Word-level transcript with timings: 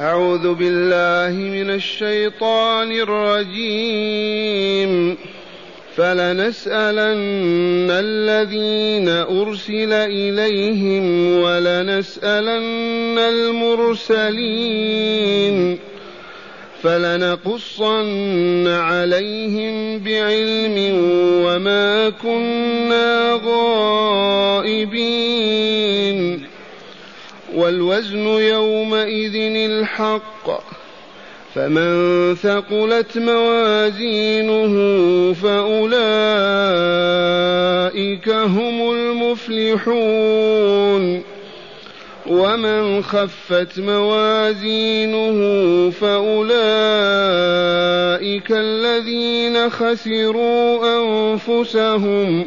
أعوذ 0.00 0.54
بالله 0.54 1.38
من 1.38 1.70
الشيطان 1.70 2.92
الرجيم. 2.92 5.16
فلنسألن 5.96 7.90
الذين 7.90 9.08
أرسل 9.08 9.92
إليهم 9.92 11.36
ولنسألن 11.38 13.18
المرسلين. 13.18 15.78
فلنقصن 16.82 18.68
عليهم 18.68 19.98
بعلم 19.98 21.04
وما 21.46 22.08
كنا 22.08 23.40
غائبين. 23.44 24.74
والوزن 27.64 28.26
يومئذ 28.26 29.36
الحق. 29.56 30.64
فمن 31.54 32.34
ثقلت 32.34 33.18
موازينه 33.18 34.74
فأولئك 35.32 35.88
هم 38.28 38.92
المفلحون. 38.92 40.24
ومن 42.26 43.02
خفت 43.02 43.78
موازينه 43.78 45.38
فأولئك 45.90 46.52
الذين 48.50 49.70
خسروا 49.70 50.78
أنفسهم. 50.98 52.46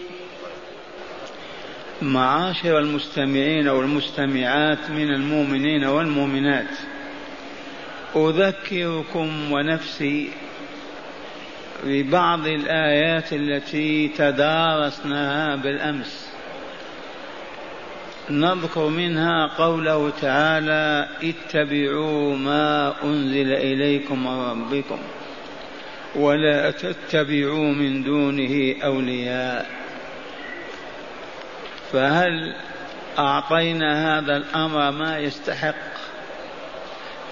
معاشر 2.01 2.79
المستمعين 2.79 3.67
والمستمعات 3.67 4.89
من 4.89 5.13
المؤمنين 5.13 5.83
والمؤمنات. 5.83 6.69
أذكركم 8.15 9.51
ونفسي 9.51 10.29
ببعض 11.83 12.47
الآيات 12.47 13.33
التي 13.33 14.07
تدارسناها 14.07 15.55
بالأمس. 15.55 16.31
نذكر 18.29 18.87
منها 18.87 19.47
قوله 19.57 20.09
تعالى 20.21 21.07
اتبعوا 21.23 22.35
ما 22.35 22.93
أنزل 23.03 23.53
إليكم 23.53 24.23
من 24.23 24.39
ربكم 24.39 24.97
ولا 26.15 26.71
تتبعوا 26.71 27.73
من 27.73 28.03
دونه 28.03 28.75
أولياء. 28.83 29.80
فهل 31.91 32.55
أعطينا 33.19 34.19
هذا 34.19 34.37
الأمر 34.37 34.91
ما 34.91 35.19
يستحق؟ 35.19 35.75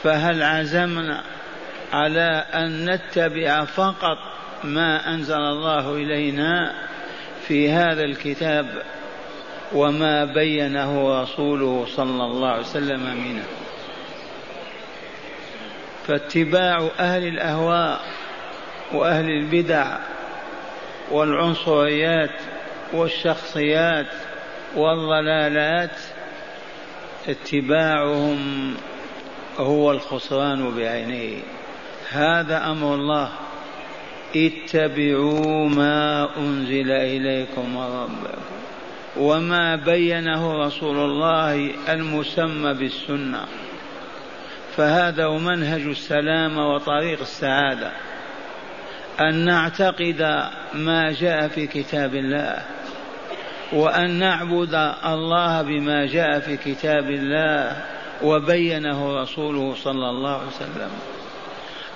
فهل 0.03 0.43
عزمنا 0.43 1.23
على 1.93 2.45
أن 2.53 2.89
نتبع 2.89 3.65
فقط 3.65 4.17
ما 4.63 5.13
أنزل 5.13 5.41
الله 5.41 5.93
إلينا 5.95 6.73
في 7.47 7.71
هذا 7.71 8.03
الكتاب 8.03 8.83
وما 9.73 10.25
بينه 10.25 11.21
رسوله 11.21 11.85
صلى 11.95 12.23
الله 12.23 12.49
عليه 12.49 12.61
وسلم 12.61 13.01
منه؟ 13.01 13.43
فاتباع 16.07 16.87
أهل 16.99 17.27
الأهواء 17.27 17.99
وأهل 18.93 19.29
البدع 19.29 19.97
والعنصريات 21.11 22.41
والشخصيات 22.93 24.07
والضلالات 24.75 25.97
اتباعهم 27.27 28.73
هو 29.57 29.91
الخسران 29.91 30.75
بعينه 30.75 31.41
هذا 32.09 32.71
أمر 32.71 32.95
الله. 32.95 33.29
اتبعوا 34.35 35.69
ما 35.69 36.29
أنزل 36.37 36.91
إليكم 36.91 37.77
ربكم 37.77 38.41
وما 39.17 39.75
بينه 39.75 40.65
رسول 40.65 40.97
الله 40.97 41.71
المسمى 41.89 42.73
بالسنة. 42.73 43.45
فهذا 44.77 45.25
هو 45.25 45.37
منهج 45.37 45.81
السلامه 45.81 46.73
وطريق 46.73 47.19
السعادة. 47.21 47.91
أن 49.19 49.45
نعتقد 49.45 50.49
ما 50.73 51.11
جاء 51.11 51.47
في 51.47 51.67
كتاب 51.67 52.15
الله. 52.15 52.65
وأن 53.73 54.19
نعبد 54.19 54.93
الله 55.05 55.61
بما 55.61 56.05
جاء 56.05 56.39
في 56.39 56.57
كتاب 56.57 57.09
الله 57.09 57.77
وبينه 58.23 59.21
رسوله 59.21 59.75
صلى 59.75 60.09
الله 60.09 60.33
عليه 60.33 60.47
وسلم. 60.47 60.91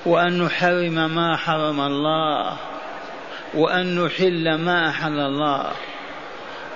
وأن 0.05 0.41
نحرم 0.41 1.15
ما 1.15 1.35
حرم 1.35 1.81
الله. 1.81 2.57
وأن 3.53 4.05
نحل 4.05 4.55
ما 4.55 4.89
أحل 4.89 5.19
الله. 5.19 5.71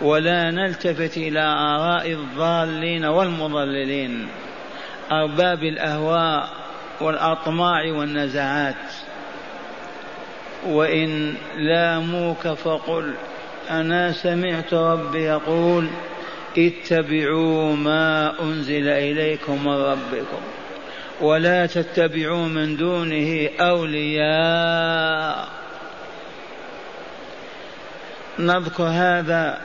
ولا 0.02 0.52
نلتفت 0.52 1.18
إلى 1.18 1.42
آراء 1.42 2.12
الضالين 2.12 3.06
والمضللين. 3.06 4.28
أرباب 5.12 5.64
الأهواء 5.64 6.50
والأطماع 7.02 7.92
والنزعات 7.92 8.76
وإن 10.68 11.36
لاموك 11.58 12.48
فقل 12.48 13.14
أنا 13.70 14.12
سمعت 14.12 14.74
ربي 14.74 15.24
يقول 15.24 15.88
اتبعوا 16.58 17.76
ما 17.76 18.42
أنزل 18.42 18.88
إليكم 18.90 19.66
من 19.66 19.74
ربكم 19.74 20.42
ولا 21.22 21.66
تتبعوا 21.66 22.48
من 22.48 22.78
دونه 22.78 23.50
أولياء. 23.60 25.48
نذكر 28.40 28.84
هذا 28.84 29.62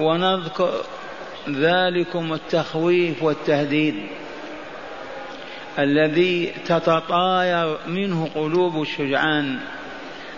ونذكر 0.00 0.70
ذلكم 1.48 2.32
التخويف 2.32 3.22
والتهديد 3.22 3.94
الذي 5.78 6.52
تتطاير 6.66 7.78
منه 7.86 8.28
قلوب 8.34 8.82
الشجعان 8.82 9.58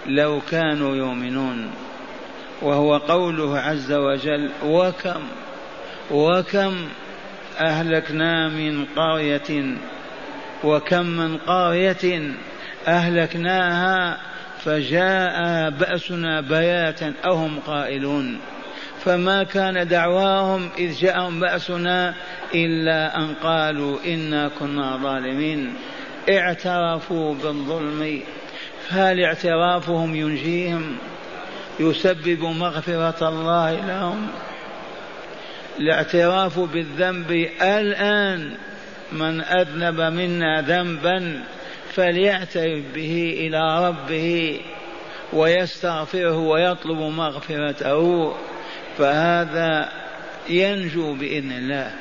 لو 0.07 0.41
كانوا 0.51 0.97
يؤمنون. 0.97 1.71
وهو 2.63 2.97
قوله 2.97 3.59
عز 3.59 3.93
وجل 3.93 4.51
وكم 4.65 5.23
وكم 6.11 6.75
أهلكنا 7.61 8.49
من 8.49 8.85
قرية 8.97 9.77
وكم 10.65 11.07
من 11.07 11.37
قرية 11.37 12.35
أهلكناها 12.87 14.19
فجاء 14.65 15.71
بأسنا 15.71 16.41
بياتا 16.41 17.13
أو 17.25 17.35
هم 17.35 17.59
قائلون. 17.67 18.41
فما 19.05 19.43
كان 19.43 19.89
دعواهم 19.89 20.69
إذ 20.79 20.93
جاءهم 20.93 21.41
بأسنا 21.41 22.15
إلا 22.55 23.17
أن 23.17 23.35
قالوا 23.43 23.99
إنا 24.07 24.49
كنا 24.49 24.97
ظالمين. 24.97 25.75
اعترفوا 26.31 27.35
بالظلم 27.35 28.21
فهل 28.89 29.25
اعترافهم 29.25 30.15
ينجيهم؟ 30.15 30.97
يسبب 31.81 32.45
مغفرة 32.45 33.29
الله 33.29 33.73
لهم. 33.73 34.29
الاعتراف 35.79 36.59
بالذنب 36.59 37.49
الآن 37.63 38.57
من 39.13 39.41
أذنب 39.41 40.01
منا 40.01 40.61
ذنبا 40.61 41.41
فليعترف 41.93 42.85
به 42.95 43.37
إلى 43.41 43.89
ربه 43.89 44.61
ويستغفره 45.33 46.39
ويطلب 46.39 46.99
مغفرته. 46.99 48.35
فهذا 48.99 49.89
ينجو 50.49 51.15
بإذن 51.15 51.53
الله. 51.53 51.93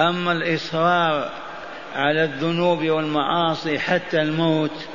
أما 0.00 0.32
الإصرار 0.32 1.30
على 1.94 2.24
الذنوب 2.24 2.84
والمعاصي 2.84 3.78
حتى 3.78 4.22
الموت 4.22 4.86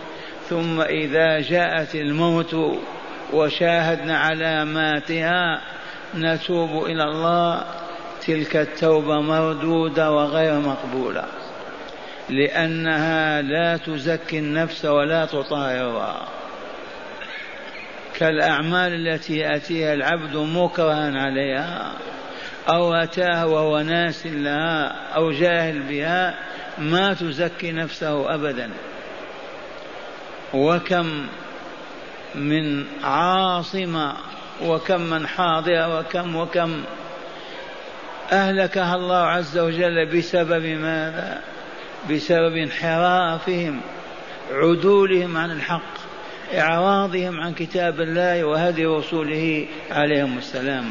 ثم 0.49 0.81
إذا 0.81 1.41
جاءت 1.41 1.95
الموت 1.95 2.55
وشاهدنا 3.33 4.17
علاماتها 4.17 5.61
نتوب 6.15 6.85
إلى 6.85 7.03
الله. 7.03 7.63
تلك 8.27 8.55
التوبة 8.55 9.21
مردودة 9.21 10.11
وغير 10.11 10.59
مقبولة. 10.59 11.25
لأنها 12.29 13.41
لا 13.41 13.77
تزكي 13.77 14.39
النفس 14.39 14.85
ولا 14.85 15.25
تطهرها. 15.25 16.27
كالأعمال 18.15 19.07
التي 19.07 19.37
يأتيها 19.37 19.93
العبد 19.93 20.35
مكرها 20.35 21.19
عليها. 21.19 21.93
أو 22.69 22.93
أتاها 22.93 23.45
وهو 23.45 23.79
ناس 23.79 24.27
لها 24.27 24.87
أو 25.15 25.31
جاهل 25.31 25.79
بها 25.79 26.35
ما 26.77 27.13
تزكي 27.13 27.71
نفسه 27.71 28.33
أبدا. 28.35 28.69
وكم 30.53 31.27
من 32.35 32.85
عاصمة 33.03 34.13
وكم 34.63 35.01
من 35.01 35.27
حاضرة 35.27 35.99
وكم 35.99 36.35
وكم 36.35 36.83
أهلكها 38.31 38.95
الله 38.95 39.17
عز 39.17 39.57
وجل 39.57 40.05
بسبب 40.17 40.65
ماذا؟ 40.65 41.41
بسبب 42.11 42.55
انحرافهم 42.55 43.81
عدولهم 44.51 45.37
عن 45.37 45.51
الحق 45.51 45.97
إعراضهم 46.53 47.39
عن 47.39 47.53
كتاب 47.53 48.01
الله 48.01 48.43
وهدي 48.43 48.85
رسوله 48.85 49.67
عليهم 49.91 50.37
السلام 50.37 50.85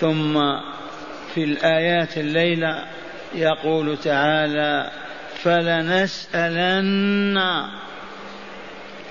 ثم 0.00 0.34
في 1.34 1.44
الآيات 1.44 2.18
الليلة 2.18 2.84
يقول 3.34 3.96
تعالى 3.96 4.90
فلنسألن 5.42 7.38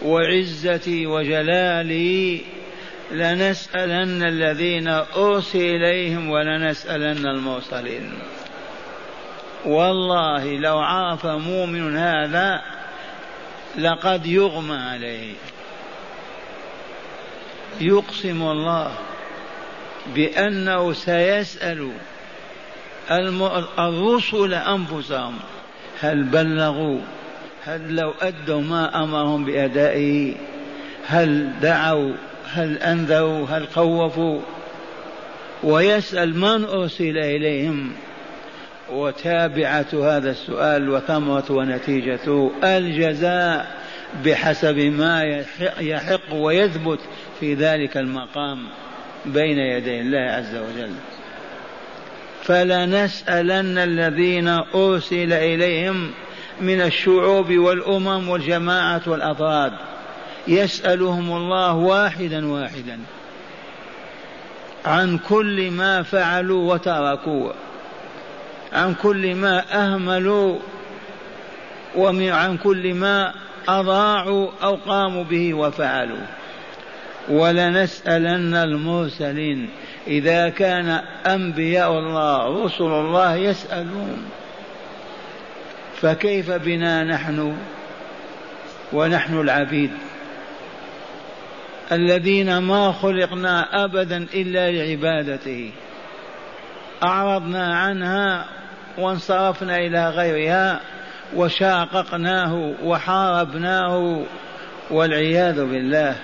وعزتي 0.01 1.05
وجلالي 1.05 2.41
لنسألن 3.11 4.23
الذين 4.23 4.87
أرسل 5.15 5.59
إليهم 5.59 6.29
ولنسألن 6.29 7.25
المرسلين. 7.25 8.13
والله 9.65 10.57
لو 10.57 10.79
عرف 10.79 11.25
مؤمن 11.25 11.97
هذا 11.97 12.61
لقد 13.77 14.25
يغمى 14.25 14.75
عليه. 14.75 15.33
يقسم 17.81 18.41
الله 18.41 18.91
بأنه 20.15 20.93
سيسأل 20.93 21.91
الرسل 23.79 24.53
أنفسهم 24.53 25.39
هل 26.01 26.23
بلغوا 26.23 26.99
هل 27.65 27.95
لو 27.95 28.13
أدوا 28.21 28.61
ما 28.61 29.03
أمرهم 29.03 29.45
بأدائه 29.45 30.35
هل 31.07 31.49
دعوا 31.61 32.13
هل 32.53 32.77
أنذروا 32.77 33.47
هل 33.47 33.67
خوفوا؟ 33.67 34.41
ويسأل 35.63 36.37
من 36.39 36.65
أرسل 36.65 37.17
إليهم؟ 37.17 37.91
وتابعة 38.91 39.85
هذا 39.93 40.31
السؤال 40.31 40.89
وثمرة 40.89 41.45
ونتيجته 41.49 42.51
الجزاء 42.63 43.75
بحسب 44.25 44.77
ما 44.77 45.43
يحق 45.79 46.33
ويثبت 46.33 46.99
في 47.39 47.53
ذلك 47.53 47.97
المقام 47.97 48.67
بين 49.25 49.57
يدي 49.57 50.01
الله 50.01 50.31
عز 50.31 50.55
وجل. 50.55 50.91
فلنسألن 52.43 53.77
الذين 53.77 54.47
أرسل 54.75 55.33
إليهم 55.33 56.11
من 56.61 56.81
الشعوب 56.81 57.51
والأمم 57.51 58.29
والجماعة 58.29 59.01
والأفراد 59.07 59.73
يسألهم 60.47 61.37
الله 61.37 61.73
واحدا 61.73 62.51
واحدا. 62.51 62.99
عن 64.85 65.17
كل 65.17 65.71
ما 65.71 66.03
فعلوا 66.03 66.73
وتركوا. 66.73 67.51
عن 68.73 68.93
كل 68.93 69.35
ما 69.35 69.63
أهملوا 69.73 70.59
وعن 71.95 72.57
كل 72.57 72.93
ما 72.93 73.33
أضاعوا 73.67 74.49
أو 74.63 74.75
قاموا 74.75 75.23
به 75.23 75.53
وفعلوا. 75.53 76.25
ولنسألن 77.29 78.55
المرسلين. 78.55 79.69
إذا 80.07 80.49
كان 80.49 81.01
أنبياء 81.25 81.91
الله 81.91 82.65
رسل 82.65 82.83
الله 82.83 83.35
يسألون. 83.35 84.25
فكيف 86.03 86.51
بنا 86.51 87.03
نحن 87.03 87.57
ونحن 88.93 89.39
العبيد 89.39 89.91
الذين 91.91 92.57
ما 92.57 92.91
خلقنا 92.91 93.85
أبدا 93.85 94.17
إلا 94.33 94.71
لعبادته؟ 94.71 95.71
أعرضنا 97.03 97.77
عنها 97.77 98.45
وانصرفنا 98.97 99.77
إلى 99.77 100.09
غيرها 100.09 100.79
وشاققناه 101.35 102.73
وحاربناه 102.83 104.23
والعياذ 104.91 105.65
بالله. 105.65 106.15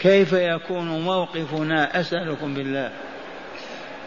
كيف 0.00 0.32
يكون 0.32 1.00
موقفنا؟ 1.00 2.00
أسألكم 2.00 2.54
بالله. 2.54 2.90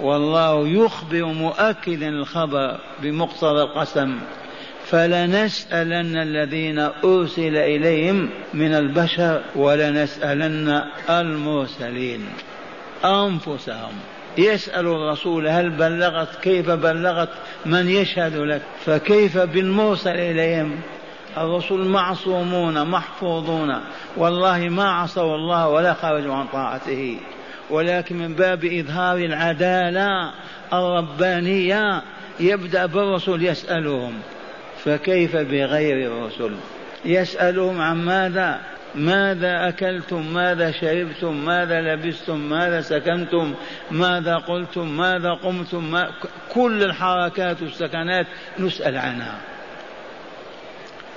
والله 0.01 0.67
يخبر 0.67 1.25
مؤكدا 1.25 2.09
الخبر 2.09 2.79
بمقتضى 3.01 3.61
القسم. 3.61 4.19
فلنسألن 4.85 6.17
الذين 6.17 6.79
أرسل 6.79 7.57
إليهم 7.57 8.29
من 8.53 8.73
البشر 8.73 9.41
ولنسألن 9.55 10.81
المرسلين 11.09 12.25
أنفسهم. 13.05 13.93
يسأل 14.37 14.85
الرسول 14.87 15.47
هل 15.47 15.69
بلغت 15.69 16.35
كيف 16.41 16.69
بلغت؟ 16.69 17.29
من 17.65 17.89
يشهد 17.89 18.35
لك؟ 18.35 18.61
فكيف 18.85 19.37
بالمرسل 19.37 20.15
إليهم؟ 20.15 20.79
الرسل 21.37 21.77
معصومون 21.77 22.87
محفوظون. 22.87 23.79
والله 24.17 24.69
ما 24.69 24.91
عصوا 24.91 25.35
الله 25.35 25.69
ولا 25.69 25.93
خرجوا 25.93 26.33
عن 26.35 26.47
طاعته. 26.47 27.17
ولكن 27.69 28.17
من 28.17 28.33
باب 28.33 28.65
إظهار 28.65 29.17
العدالة 29.17 30.31
الربانية 30.73 32.01
يبدأ 32.39 32.85
بالرسل 32.85 33.43
يسألهم 33.43 34.13
فكيف 34.83 35.35
بغير 35.35 36.11
الرسل 36.11 36.55
يسألهم 37.05 37.81
عن 37.81 38.05
ماذا؟ 38.05 38.59
ماذا 38.95 39.67
أكلتم؟ 39.67 40.33
ماذا 40.33 40.71
شربتم؟ 40.71 41.45
ماذا 41.45 41.81
لبستم؟ 41.81 42.39
ماذا 42.49 42.81
سكنتم؟ 42.81 43.53
ماذا 43.91 44.35
قلتم؟ 44.35 44.97
ماذا 44.97 45.33
قمتم؟ 45.33 45.91
ما 45.91 46.11
كل 46.53 46.83
الحركات 46.83 47.61
والسكنات 47.61 48.27
نسأل 48.59 48.97
عنها. 48.97 49.52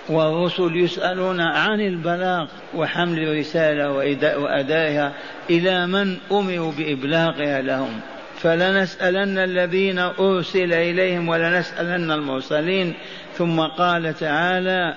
والرسل 0.09 0.77
يسألون 0.77 1.41
عن 1.41 1.81
البلاغ 1.81 2.47
وحمل 2.75 3.19
الرسالة 3.19 3.93
وأدائها 4.39 5.13
إلى 5.51 5.87
من 5.87 6.17
أمروا 6.33 6.73
بإبلاغها 6.73 7.63
لهم. 7.63 8.01
فلنسألن 8.39 9.39
الذين 9.39 9.99
أرسل 9.99 10.73
إليهم 10.73 11.29
ولنسألن 11.29 12.11
المرسلين. 12.11 12.95
ثم 13.35 13.61
قال 13.61 14.15
تعالى 14.15 14.95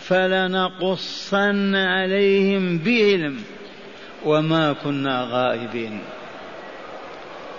فلنقصن 0.00 1.74
عليهم 1.74 2.78
بعلم 2.78 3.40
وما 4.24 4.72
كنا 4.72 5.28
غائبين. 5.30 6.00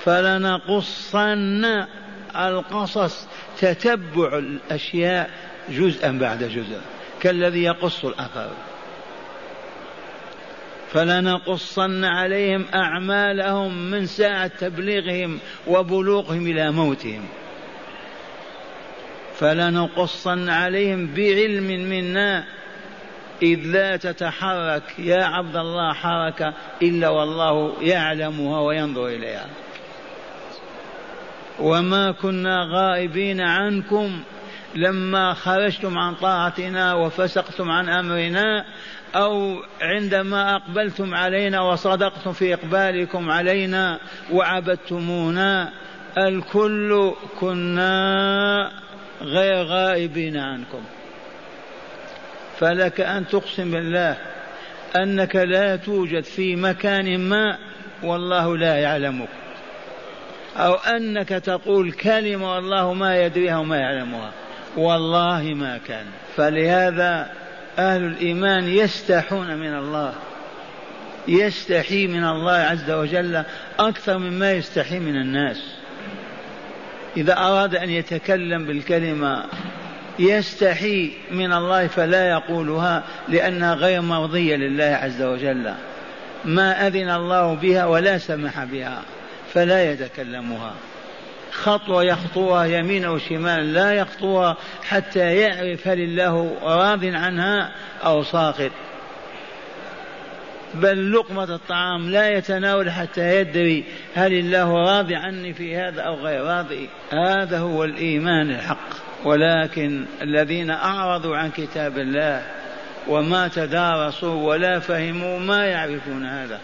فلنقصن 0.03 1.85
القصص 2.35 3.27
تتبع 3.59 4.37
الأشياء 4.37 5.29
جزءا 5.69 6.11
بعد 6.11 6.43
جزء 6.43 6.81
كالذي 7.21 7.63
يقص 7.63 8.05
الأثر. 8.05 8.49
فلنقصن 10.91 12.05
عليهم 12.05 12.65
أعمالهم 12.73 13.91
من 13.91 14.05
ساعة 14.05 14.47
تبليغهم 14.47 15.39
وبلوغهم 15.67 16.47
إلى 16.47 16.71
موتهم. 16.71 17.25
فلنقصن 19.35 20.49
عليهم 20.49 21.13
بعلم 21.13 21.89
منا 21.89 22.45
إذ 23.41 23.59
لا 23.59 23.97
تتحرك 23.97 24.83
يا 24.99 25.23
عبد 25.23 25.55
الله 25.55 25.93
حركة 25.93 26.53
إلا 26.81 27.09
والله 27.09 27.83
يعلمها 27.83 28.59
وينظر 28.61 29.07
إليها. 29.07 29.45
وما 31.59 32.11
كنا 32.11 32.67
غائبين 32.71 33.41
عنكم 33.41 34.19
لما 34.75 35.33
خرجتم 35.33 35.97
عن 35.97 36.15
طاعتنا 36.15 36.93
وفسقتم 36.93 37.71
عن 37.71 37.89
أمرنا 37.89 38.65
أو 39.15 39.63
عندما 39.81 40.55
أقبلتم 40.55 41.13
علينا 41.13 41.61
وصدقتم 41.61 42.33
في 42.33 42.53
إقبالكم 42.53 43.31
علينا 43.31 43.99
وعبدتمونا 44.31 45.71
الكل 46.17 47.13
كنا 47.39 48.71
غير 49.21 49.63
غائبين 49.63 50.37
عنكم. 50.37 50.83
فلك 52.59 53.01
أن 53.01 53.27
تقسم 53.27 53.71
بالله 53.71 54.17
أنك 54.95 55.35
لا 55.35 55.75
توجد 55.75 56.23
في 56.23 56.55
مكان 56.55 57.19
ما 57.19 57.57
والله 58.03 58.57
لا 58.57 58.75
يعلمك. 58.75 59.40
أو 60.57 60.73
أنك 60.73 61.29
تقول 61.29 61.91
كلمة 61.91 62.55
والله 62.55 62.93
ما 62.93 63.25
يدريها 63.25 63.57
وما 63.57 63.77
يعلمها. 63.77 64.31
والله 64.77 65.41
ما 65.43 65.79
كان. 65.87 66.05
فلهذا 66.37 67.31
أهل 67.79 68.03
الإيمان 68.03 68.67
يستحون 68.67 69.55
من 69.55 69.77
الله. 69.77 70.13
يستحي 71.27 72.07
من 72.07 72.23
الله 72.23 72.51
عز 72.51 72.91
وجل 72.91 73.43
أكثر 73.79 74.17
مما 74.17 74.51
يستحي 74.51 74.99
من 74.99 75.15
الناس. 75.15 75.63
إذا 77.17 77.37
أراد 77.37 77.75
أن 77.75 77.89
يتكلم 77.89 78.65
بالكلمة 78.65 79.43
يستحي 80.19 81.11
من 81.31 81.53
الله 81.53 81.87
فلا 81.87 82.29
يقولها 82.29 83.03
لأنها 83.29 83.73
غير 83.73 84.01
مرضية 84.01 84.55
لله 84.55 84.99
عز 85.01 85.21
وجل. 85.21 85.73
ما 86.45 86.87
أذن 86.87 87.09
الله 87.09 87.53
بها 87.53 87.85
ولا 87.85 88.17
سمح 88.17 88.63
بها. 88.63 89.01
فلا 89.53 89.91
يتكلمها. 89.91 90.73
خطوة 91.51 92.03
يخطوها 92.03 92.65
يمين 92.65 93.05
أو 93.05 93.17
شمال 93.17 93.73
لا 93.73 93.93
يخطوها 93.93 94.57
حتى 94.83 95.35
يعرف 95.35 95.87
هل 95.87 95.99
الله 95.99 96.57
راض 96.63 97.05
عنها 97.05 97.71
أو 98.03 98.23
ساخط 98.23 98.71
بل 100.73 101.13
لقمة 101.13 101.55
الطعام 101.55 102.09
لا 102.09 102.29
يتناول 102.29 102.91
حتى 102.91 103.39
يدري 103.39 103.85
هل 104.15 104.33
الله 104.33 104.73
راضي 104.73 105.15
عني 105.15 105.53
في 105.53 105.77
هذا 105.77 106.01
أو 106.01 106.15
غير 106.15 106.43
راضي 106.43 106.89
هذا 107.11 107.59
هو 107.59 107.83
الإيمان 107.83 108.51
الحق. 108.51 108.89
ولكن 109.23 110.05
الذين 110.21 110.71
أعرضوا 110.71 111.37
عن 111.37 111.51
كتاب 111.51 111.97
الله 111.97 112.43
وما 113.07 113.47
تدارسوا 113.47 114.47
ولا 114.47 114.79
فهموا 114.79 115.39
ما 115.39 115.65
يعرفون 115.65 116.25
هذا. 116.25 116.59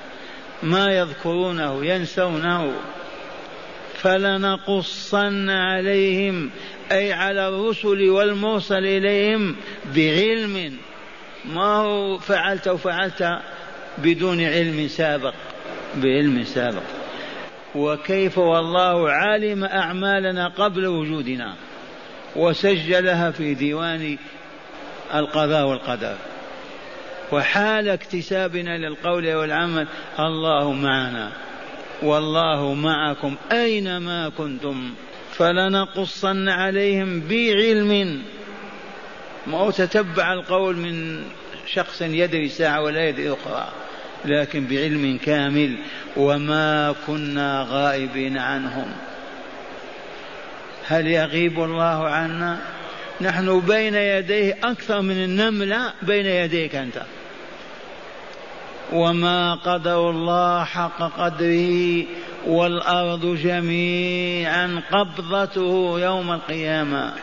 ما 0.63 0.85
يذكرونه 0.85 1.85
ينسونه. 1.85 2.73
فلنقصن 3.93 5.49
عليهم 5.49 6.49
أي 6.91 7.13
على 7.13 7.47
الرسل 7.47 8.09
والمرسل 8.09 8.85
إليهم 8.85 9.55
بعلم. 9.95 10.77
ما 11.45 11.75
هو 11.75 12.17
فعلت 12.17 12.67
وفعلت 12.67 13.39
بدون 13.97 14.41
علم 14.41 14.87
سابق 14.87 15.33
بعلم 15.95 16.43
سابق. 16.43 16.83
وكيف 17.75 18.37
والله 18.37 19.11
علم 19.11 19.63
أعمالنا 19.63 20.47
قبل 20.47 20.87
وجودنا 20.87 21.55
وسجلها 22.35 23.31
في 23.31 23.53
ديوان 23.53 24.17
القضاء 25.13 25.65
والقدر. 25.65 26.15
وحال 27.31 27.89
اكتسابنا 27.89 28.77
للقول 28.77 29.33
والعمل 29.33 29.87
الله 30.19 30.73
معنا. 30.73 31.31
والله 32.01 32.73
معكم 32.73 33.35
أينما 33.51 34.29
كنتم. 34.37 34.93
فلنقصن 35.33 36.49
عليهم 36.49 37.21
بعلم. 37.29 38.21
ما 39.47 39.71
تتبع 39.71 40.33
القول 40.33 40.77
من 40.77 41.23
شخص 41.67 42.01
يدري 42.01 42.49
ساعة 42.49 42.81
ولا 42.81 43.07
يدري 43.07 43.33
أخرى 43.33 43.67
لكن 44.25 44.65
بعلم 44.65 45.19
كامل. 45.25 45.77
وما 46.17 46.95
كنا 47.07 47.65
غائبين 47.69 48.37
عنهم. 48.37 48.91
هل 50.87 51.07
يغيب 51.07 51.63
الله 51.63 52.07
عنا؟ 52.07 52.59
نحن 53.21 53.59
بين 53.59 53.95
يديه 53.95 54.57
أكثر 54.63 55.01
من 55.01 55.23
النملة 55.23 55.93
بين 56.01 56.25
يديك 56.25 56.75
أنت. 56.75 57.01
وما 58.93 59.55
قدر 59.55 60.09
الله 60.09 60.63
حق 60.63 61.01
قدره 61.19 62.05
والأرض 62.47 63.25
جميعا 63.25 64.81
قبضته 64.91 65.99
يوم 65.99 66.31
القيامة 66.31 67.13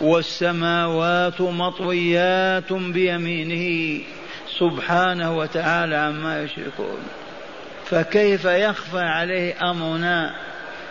والسماوات 0.00 1.40
مطويات 1.40 2.72
بيمينه 2.72 4.00
سبحانه 4.58 5.36
وتعالى 5.36 5.96
عما 5.96 6.42
يشركون 6.42 6.98
فكيف 7.84 8.44
يخفى 8.44 9.00
عليه 9.00 9.70
أمرنا 9.70 10.34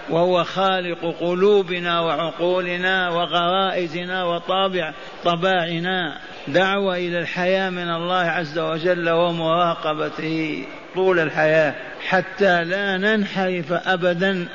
وهو 0.10 0.44
خالق 0.44 1.16
قلوبنا 1.20 2.00
وعقولنا 2.00 3.10
وغرائزنا 3.10 4.24
وطابع 4.24 4.94
طباعنا. 5.24 6.18
دعوة 6.48 6.98
إلى 6.98 7.20
الحياة 7.20 7.70
من 7.70 7.90
الله 7.90 8.16
عز 8.16 8.60
وجل 8.60 9.10
ومراقبته 9.10 10.66
طول 10.96 11.20
الحياة 11.20 11.74
حتى 12.08 12.64
لا 12.64 12.98
ننحرف 12.98 13.74
أبدا 13.74 14.48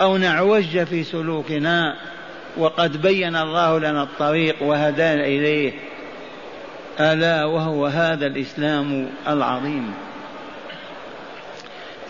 أو 0.00 0.16
نعوج 0.16 0.84
في 0.84 1.04
سلوكنا. 1.04 1.96
وقد 2.56 3.02
بين 3.02 3.36
الله 3.36 3.78
لنا 3.78 4.02
الطريق 4.02 4.62
وهدانا 4.62 5.24
إليه. 5.24 5.72
ألا 7.00 7.44
وهو 7.44 7.86
هذا 7.86 8.26
الإسلام 8.26 9.08
العظيم. 9.28 9.94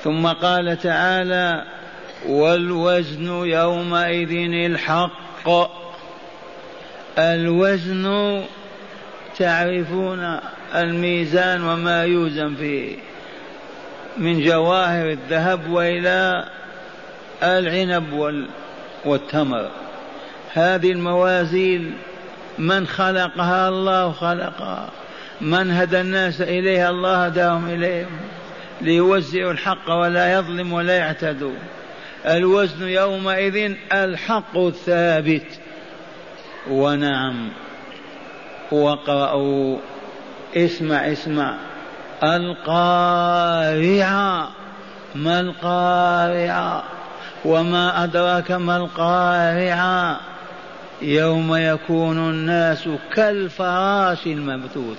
ثم 0.05 0.27
قال 0.27 0.79
تعالى 0.79 1.65
والوزن 2.29 3.27
يومئذ 3.27 4.31
الحق. 4.71 5.49
الوزن 7.19 8.43
تعرفون 9.39 10.39
الميزان 10.75 11.63
وما 11.63 12.05
يوزن 12.05 12.55
فيه. 12.55 12.97
من 14.19 14.45
جواهر 14.45 15.11
الذهب 15.11 15.71
وإلى 15.71 16.45
العنب 17.43 18.39
والتمر. 19.05 19.71
هذه 20.53 20.93
الموازين 20.93 21.95
من 22.59 22.87
خلقها 22.87 23.69
الله 23.69 24.13
خلقها. 24.13 24.89
من 25.41 25.71
هدى 25.71 26.01
الناس 26.01 26.41
إليها 26.41 26.91
الله 26.91 27.25
هداهم 27.25 27.69
إليهم. 27.71 28.21
ليوزعوا 28.81 29.53
الحق 29.53 29.91
ولا 29.91 30.35
يظلم 30.35 30.73
ولا 30.73 30.97
يعتدوا. 30.97 31.55
الوزن 32.27 32.89
يومئذ 32.89 33.75
الحق 33.93 34.59
الثابت. 34.59 35.47
ونعم. 36.71 37.49
واقرأوا. 38.73 39.79
اسمع 40.57 41.13
اسمع. 41.13 41.57
القارعة. 42.25 43.29
ما 45.15 45.41
القارعة؟ 45.41 46.83
وما 47.45 48.05
أدراك 48.05 48.51
ما 48.51 48.77
القارعة؟ 48.77 50.21
يوم 51.03 51.57
يكون 51.57 52.19
الناس 52.19 52.89
كالفراش 53.15 54.27
المبثوث. 54.27 54.99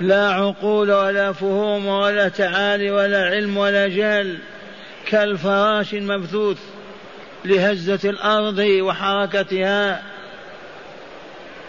لا 0.00 0.30
عقول 0.30 0.92
ولا 0.92 1.32
فهوم 1.32 1.86
ولا 1.86 2.28
تعالي 2.28 2.90
ولا 2.90 3.24
علم 3.24 3.56
ولا 3.56 3.88
جهل. 3.88 4.38
كالفراش 5.08 5.94
المبثوث 5.94 6.58
لهزة 7.44 8.10
الأرض 8.10 8.58
وحركتها. 8.58 10.02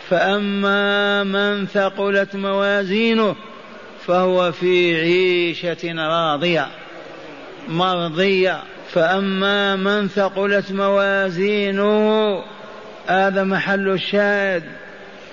فأما 0.10 1.24
من 1.24 1.66
ثقلت 1.66 2.36
موازينه 2.36 3.36
فهو 4.08 4.52
في 4.52 4.96
عيشة 4.96 5.94
راضية 6.08 6.68
مرضية. 7.68 8.64
فأما 8.90 9.76
من 9.76 10.08
ثقلت 10.08 10.72
موازينه 10.72 12.44
هذا 13.08 13.44
محل 13.44 13.90
الشاهد. 13.90 14.64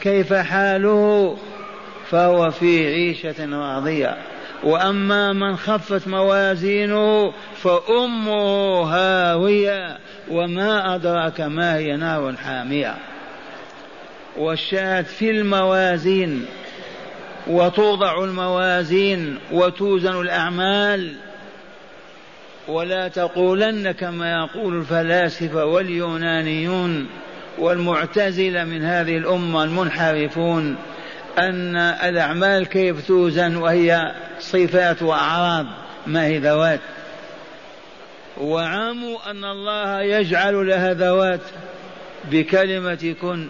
كيف 0.03 0.33
حاله؟ 0.33 1.37
فهو 2.11 2.51
في 2.51 2.87
عيشة 2.87 3.47
راضية. 3.57 4.17
وأما 4.63 5.33
من 5.33 5.57
خفت 5.57 6.09
موازينه 6.09 7.33
فأمه 7.57 8.83
هاوية 8.83 9.99
وما 10.31 10.95
أدراك 10.95 11.41
ما 11.41 11.77
هي 11.77 11.97
نار 11.97 12.37
حامية. 12.37 12.95
والشاهد 14.37 15.05
في 15.05 15.31
الموازين 15.31 16.47
وتوضع 17.47 18.25
الموازين 18.25 19.39
وتوزن 19.53 20.21
الأعمال 20.21 21.13
ولا 22.69 23.09
تقولن 23.09 23.93
كما 23.93 24.33
يقول 24.33 24.79
الفلاسفة 24.79 25.65
واليونانيون 25.65 27.07
والمعتزلة 27.59 28.65
من 28.65 28.85
هذه 28.85 29.17
الأمة 29.17 29.65
المنحرفون 29.65 30.77
أن 31.39 31.77
الأعمال 31.77 32.67
كيف 32.67 33.07
توزن 33.07 33.57
وهي 33.57 34.15
صفات 34.41 35.03
وأعراض؟ 35.03 35.67
ما 36.07 36.27
هي 36.27 36.39
ذوات؟ 36.39 36.81
وعاموا 38.37 39.31
أن 39.31 39.45
الله 39.45 40.01
يجعل 40.01 40.67
لها 40.67 40.95
ذوات 40.95 41.41
بكلمة 42.31 43.15
كن. 43.21 43.49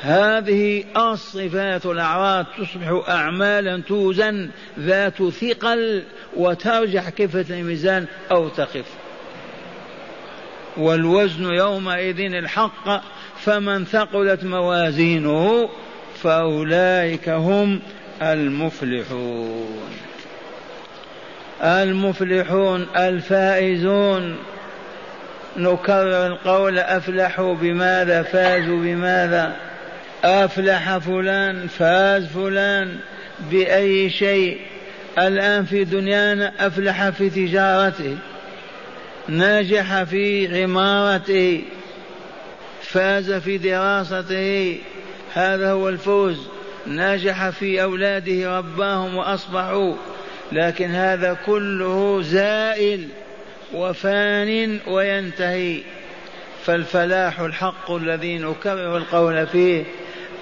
هذه 0.00 0.84
الصفات 0.96 1.86
الأعراض 1.86 2.46
تصبح 2.58 3.02
أعمالا 3.08 3.82
توزن 3.88 4.50
ذات 4.78 5.22
ثقل 5.22 6.02
وترجح 6.36 7.08
كفة 7.08 7.58
الميزان 7.58 8.06
أو 8.30 8.48
تخف 8.48 9.05
والوزن 10.78 11.44
يومئذ 11.44 12.20
الحق 12.20 13.02
فمن 13.44 13.84
ثقلت 13.84 14.44
موازينه 14.44 15.68
فأولئك 16.22 17.28
هم 17.28 17.80
المفلحون. 18.22 19.90
المفلحون 21.62 22.86
الفائزون. 22.96 24.36
نكرر 25.56 26.26
القول 26.26 26.78
أفلحوا 26.78 27.54
بماذا؟ 27.54 28.22
فازوا 28.22 28.78
بماذا؟ 28.78 29.56
أفلح 30.24 30.98
فلان 30.98 31.66
فاز 31.66 32.26
فلان 32.26 32.96
بأي 33.50 34.10
شيء. 34.10 34.60
الآن 35.18 35.64
في 35.64 35.84
دنيانا 35.84 36.52
أفلح 36.58 37.08
في 37.08 37.30
تجارته. 37.30 38.16
نجح 39.28 40.02
في 40.02 40.62
عمارته 40.62 41.62
فاز 42.82 43.32
في 43.32 43.58
دراسته 43.58 44.78
هذا 45.32 45.70
هو 45.70 45.88
الفوز. 45.88 46.48
نجح 46.86 47.48
في 47.48 47.82
أولاده 47.82 48.58
رباهم 48.58 49.14
وأصبحوا 49.16 49.94
لكن 50.52 50.90
هذا 50.90 51.38
كله 51.46 52.22
زائل 52.22 53.08
وفان 53.74 54.78
وينتهي. 54.86 55.82
فالفلاح 56.64 57.40
الحق 57.40 57.90
الذي 57.90 58.38
نكرر 58.38 58.96
القول 58.96 59.46
فيه 59.46 59.84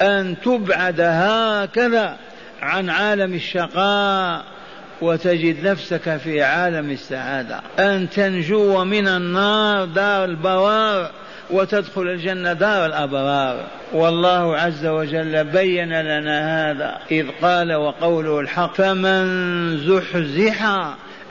أن 0.02 0.36
تبعد 0.44 1.00
هكذا 1.00 2.18
عن 2.62 2.90
عالم 2.90 3.34
الشقاء. 3.34 4.53
وتجد 5.00 5.66
نفسك 5.66 6.16
في 6.16 6.42
عالم 6.42 6.90
السعادة. 6.90 7.60
أن 7.78 8.10
تنجو 8.10 8.84
من 8.84 9.08
النار 9.08 9.84
دار 9.84 10.24
البوار 10.24 11.10
وتدخل 11.50 12.02
الجنة 12.02 12.52
دار 12.52 12.86
الأبرار. 12.86 13.66
والله 13.92 14.56
عز 14.56 14.86
وجل 14.86 15.44
بين 15.44 16.00
لنا 16.00 16.70
هذا. 16.70 16.98
إذ 17.10 17.26
قال 17.42 17.74
وقوله 17.74 18.40
الحق 18.40 18.74
فمن 18.74 19.78
زحزح 19.78 20.62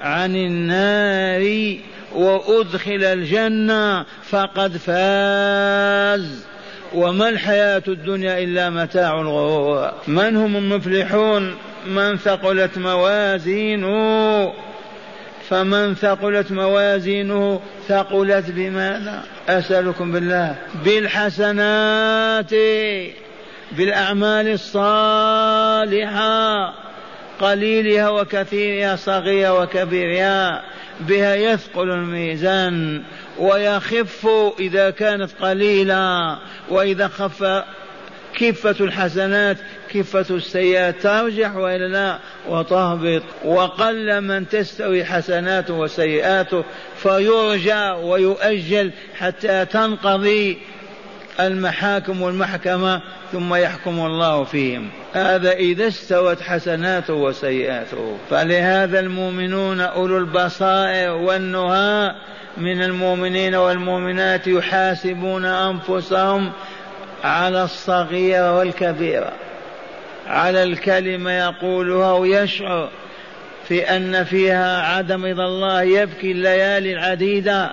عن 0.02 0.36
النار 0.36 1.76
وأدخل 2.16 3.04
الجنة 3.04 4.06
فقد 4.24 4.78
فاز. 4.78 6.46
وما 6.94 7.30
الحياة 7.30 7.84
الدنيا 7.88 8.44
إلا 8.44 8.70
متاع 8.70 9.22
الغرور. 9.22 9.92
من 10.08 10.36
هم 10.36 10.58
المفلحون؟ 10.58 11.56
من 11.88 12.18
ثقلت 12.18 12.78
موازينه 12.78 14.54
فمن 15.50 15.96
ثقلت 15.96 16.52
موازينه 16.52 17.60
ثقلت 17.88 18.52
بماذا؟ 18.52 19.24
أسألكم 19.50 20.12
بالله 20.12 20.56
بالحسنات 20.86 22.54
بالأعمال 23.72 24.48
الصالحة 24.48 26.34
قليلها 27.40 28.10
وكثيرها 28.10 28.96
صغيرها 28.96 29.52
وكبيرها 29.52 30.64
بها 31.00 31.36
يثقل 31.36 31.92
الميزان 31.92 33.04
ويخف 33.40 34.28
إذا 34.60 34.90
كانت 34.90 35.32
قليلة 35.42 36.38
وإذا 36.70 37.08
خف 37.08 37.64
كفة 38.34 38.76
الحسنات 38.86 39.58
كفة 39.94 40.36
السيئات. 40.36 41.02
ترجح 41.02 41.56
وإلا 41.56 41.88
لا 41.88 42.20
وتهبط. 42.50 43.24
وقل 43.46 44.22
من 44.22 44.50
تستوي 44.50 45.06
حسناته 45.06 45.74
وسيئاته 45.74 46.64
فيرجى 46.96 47.90
ويؤجل 47.90 48.92
حتى 49.20 49.66
تنقضي 49.66 50.58
المحاكم 51.40 52.22
والمحكمة 52.22 53.02
ثم 53.32 53.56
يحكم 53.56 54.06
الله 54.06 54.44
فيهم. 54.44 54.90
هذا 55.14 55.52
إذا 55.52 55.88
استوت 55.88 56.42
حسناته 56.42 57.14
وسيئاته. 57.14 58.18
فلهذا 58.30 59.00
المؤمنون 59.00 59.82
أولو 59.82 60.18
البصائر 60.18 61.12
والنهى 61.12 62.16
من 62.58 62.84
المؤمنين 62.84 63.56
والمؤمنات 63.56 64.48
يحاسبون 64.48 65.46
أنفسهم 65.46 66.52
على 67.24 67.64
الصغيرة 67.64 68.58
والكبيرة. 68.58 69.32
على 70.28 70.64
الكلمة 70.64 71.32
يقولها 71.32 72.12
ويشعر 72.12 72.90
في 73.68 73.82
أن 73.82 74.24
فيها 74.24 74.82
عدم 74.82 75.26
رضا 75.26 75.46
الله 75.46 75.82
يبكي 75.82 76.32
الليالي 76.32 76.94
العديدة 76.94 77.72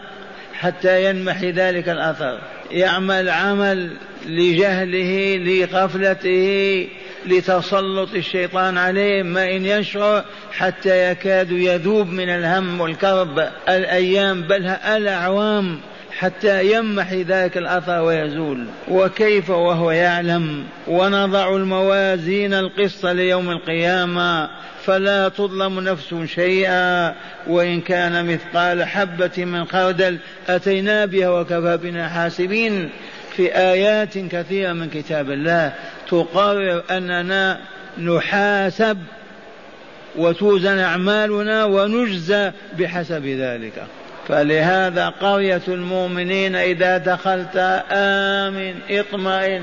حتى 0.54 1.10
ينمحي 1.10 1.50
ذلك 1.50 1.88
الأثر. 1.88 2.38
يعمل 2.70 3.28
عمل 3.28 3.90
لجهله 4.26 5.36
لغفلته 5.36 6.88
لتسلط 7.26 8.14
الشيطان 8.14 8.78
عليه 8.78 9.22
ما 9.22 9.44
إن 9.56 9.66
يشعر 9.66 10.24
حتى 10.52 11.10
يكاد 11.10 11.50
يذوب 11.50 12.08
من 12.10 12.28
الهم 12.28 12.80
والكرب. 12.80 13.48
الأيام 13.68 14.42
بل 14.42 14.66
الأعوام 14.66 15.80
حتى 16.20 16.72
يمحي 16.72 17.22
ذلك 17.22 17.56
الأثر 17.56 18.02
ويزول. 18.02 18.66
وكيف 18.88 19.50
وهو 19.50 19.90
يعلم؟ 19.90 20.64
ونضع 20.88 21.56
الموازين 21.56 22.54
القسط 22.54 23.06
ليوم 23.06 23.50
القيامة 23.50 24.50
فلا 24.84 25.28
تظلم 25.28 25.80
نفس 25.80 26.14
شيئا. 26.34 27.14
وإن 27.46 27.80
كان 27.80 28.32
مثقال 28.32 28.84
حبة 28.84 29.44
من 29.44 29.64
خردل 29.64 30.18
أتينا 30.48 31.04
بها 31.04 31.28
وكفى 31.28 31.78
بنا 31.82 32.08
حاسبين. 32.08 32.90
في 33.36 33.56
آيات 33.56 34.18
كثيرة 34.18 34.72
من 34.72 34.88
كتاب 34.88 35.30
الله 35.30 35.72
تقرر 36.08 36.82
أننا 36.90 37.60
نحاسب 37.98 38.98
وتوزن 40.16 40.78
أعمالنا 40.78 41.64
ونجزى 41.64 42.50
بحسب 42.78 43.26
ذلك. 43.26 43.82
فلهذا 44.28 45.08
قرية 45.08 45.62
المؤمنين 45.68 46.56
إذا 46.56 46.98
دخلت 46.98 47.82
آمن 47.90 48.74
اطمئن. 48.90 49.62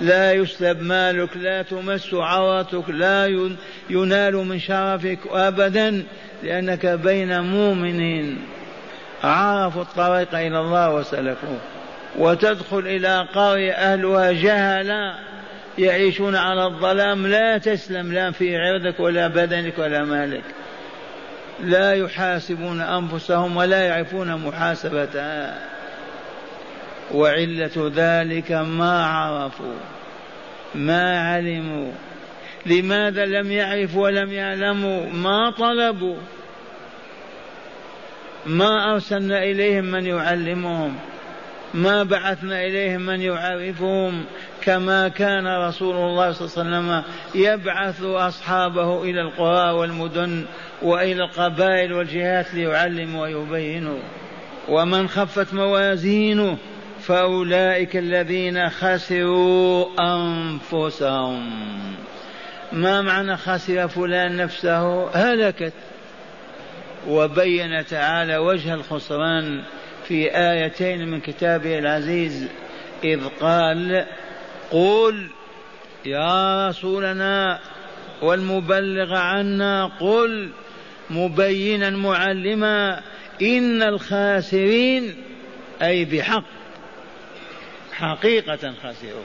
لا 0.00 0.32
يسلب 0.32 0.82
مالك 0.82 1.36
لا 1.36 1.62
تمس 1.62 2.14
عورتك 2.14 2.90
لا 2.90 3.26
ينال 3.90 4.36
من 4.36 4.58
شرفك 4.58 5.18
أبدا 5.30 6.04
لأنك 6.42 6.86
بين 6.86 7.40
مؤمنين. 7.40 8.38
عرفوا 9.24 9.82
الطريق 9.82 10.34
إلى 10.34 10.60
الله 10.60 10.94
وسلكوه. 10.94 11.58
وتدخل 12.18 12.78
إلى 12.78 13.26
قرية 13.34 13.72
أهلها 13.72 14.32
جهلا 14.32 15.14
يعيشون 15.78 16.36
على 16.36 16.64
الظلام 16.66 17.26
لا 17.26 17.58
تسلم 17.58 18.12
لا 18.12 18.30
في 18.30 18.56
عرضك 18.56 19.00
ولا 19.00 19.28
بدنك 19.28 19.78
ولا 19.78 20.04
مالك. 20.04 20.42
لا 21.60 21.92
يحاسبون 21.92 22.80
أنفسهم 22.80 23.56
ولا 23.56 23.86
يعرفون 23.86 24.36
محاسبتها 24.36 25.68
وعلة 27.14 27.92
ذلك 27.96 28.52
ما 28.52 29.06
عرفوا 29.06 29.76
ما 30.74 31.20
علموا. 31.20 31.92
لماذا 32.66 33.24
لم 33.26 33.52
يعرفوا 33.52 34.04
ولم 34.04 34.32
يعلموا؟ 34.32 35.06
ما 35.10 35.50
طلبوا. 35.50 36.16
ما 38.46 38.92
أرسلنا 38.92 39.42
إليهم 39.42 39.84
من 39.84 40.06
يعلمهم 40.06 40.96
ما 41.74 42.02
بعثنا 42.02 42.62
إليهم 42.62 43.00
من 43.00 43.20
يعرفهم. 43.20 44.24
كما 44.64 45.08
كان 45.08 45.46
رسول 45.46 45.96
الله 45.96 46.32
صلى 46.32 46.62
الله 46.62 46.76
عليه 46.76 46.88
وسلم 46.88 47.02
يبعث 47.34 48.02
أصحابه 48.02 49.02
إلى 49.02 49.20
القرى 49.20 49.70
والمدن 49.70 50.44
وإلى 50.82 51.24
القبائل 51.24 51.92
والجهات 51.92 52.54
ليعلم 52.54 53.16
ويبين 53.16 53.98
ومن 54.68 55.08
خفت 55.08 55.54
موازينه 55.54 56.56
فأولئك 57.00 57.96
الذين 57.96 58.70
خسروا 58.70 59.86
أنفسهم. 60.00 61.50
ما 62.72 63.02
معنى 63.02 63.36
خسر 63.36 63.88
فلان 63.88 64.36
نفسه؟ 64.36 65.10
هلكت. 65.10 65.72
وبين 67.08 67.86
تعالى 67.86 68.36
وجه 68.36 68.74
الخسران 68.74 69.62
في 70.08 70.36
آيتين 70.36 71.08
من 71.08 71.20
كتابه 71.20 71.78
العزيز 71.78 72.48
إذ 73.04 73.20
قال 73.40 74.06
قل 74.70 75.26
يا 76.04 76.68
رسولنا 76.68 77.58
والمبلغ 78.22 79.14
عنا 79.14 79.86
قل 80.00 80.50
مبينا 81.10 81.90
معلما 81.90 83.00
إن 83.42 83.82
الخاسرين 83.82 85.14
أي 85.82 86.04
بحق 86.04 86.44
حقيقة 87.92 88.72
خسروا 88.82 89.24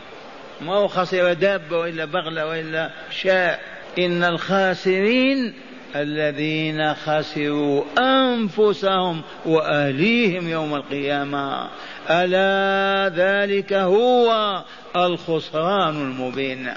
ما 0.61 0.73
هو 0.73 0.87
خسر 0.87 1.33
دابة 1.33 1.77
وإلا 1.77 2.05
بغلة 2.05 2.45
وإلا 2.45 2.91
شاء 3.11 3.59
إن 3.99 4.23
الخاسرين 4.23 5.53
الذين 5.95 6.93
خسروا 6.93 7.83
أنفسهم 7.99 9.21
وأهليهم 9.45 10.47
يوم 10.47 10.75
القيامة. 10.75 11.69
ألا 12.09 13.15
ذلك 13.15 13.73
هو 13.73 14.63
الخسران 14.95 16.01
المبين. 16.01 16.73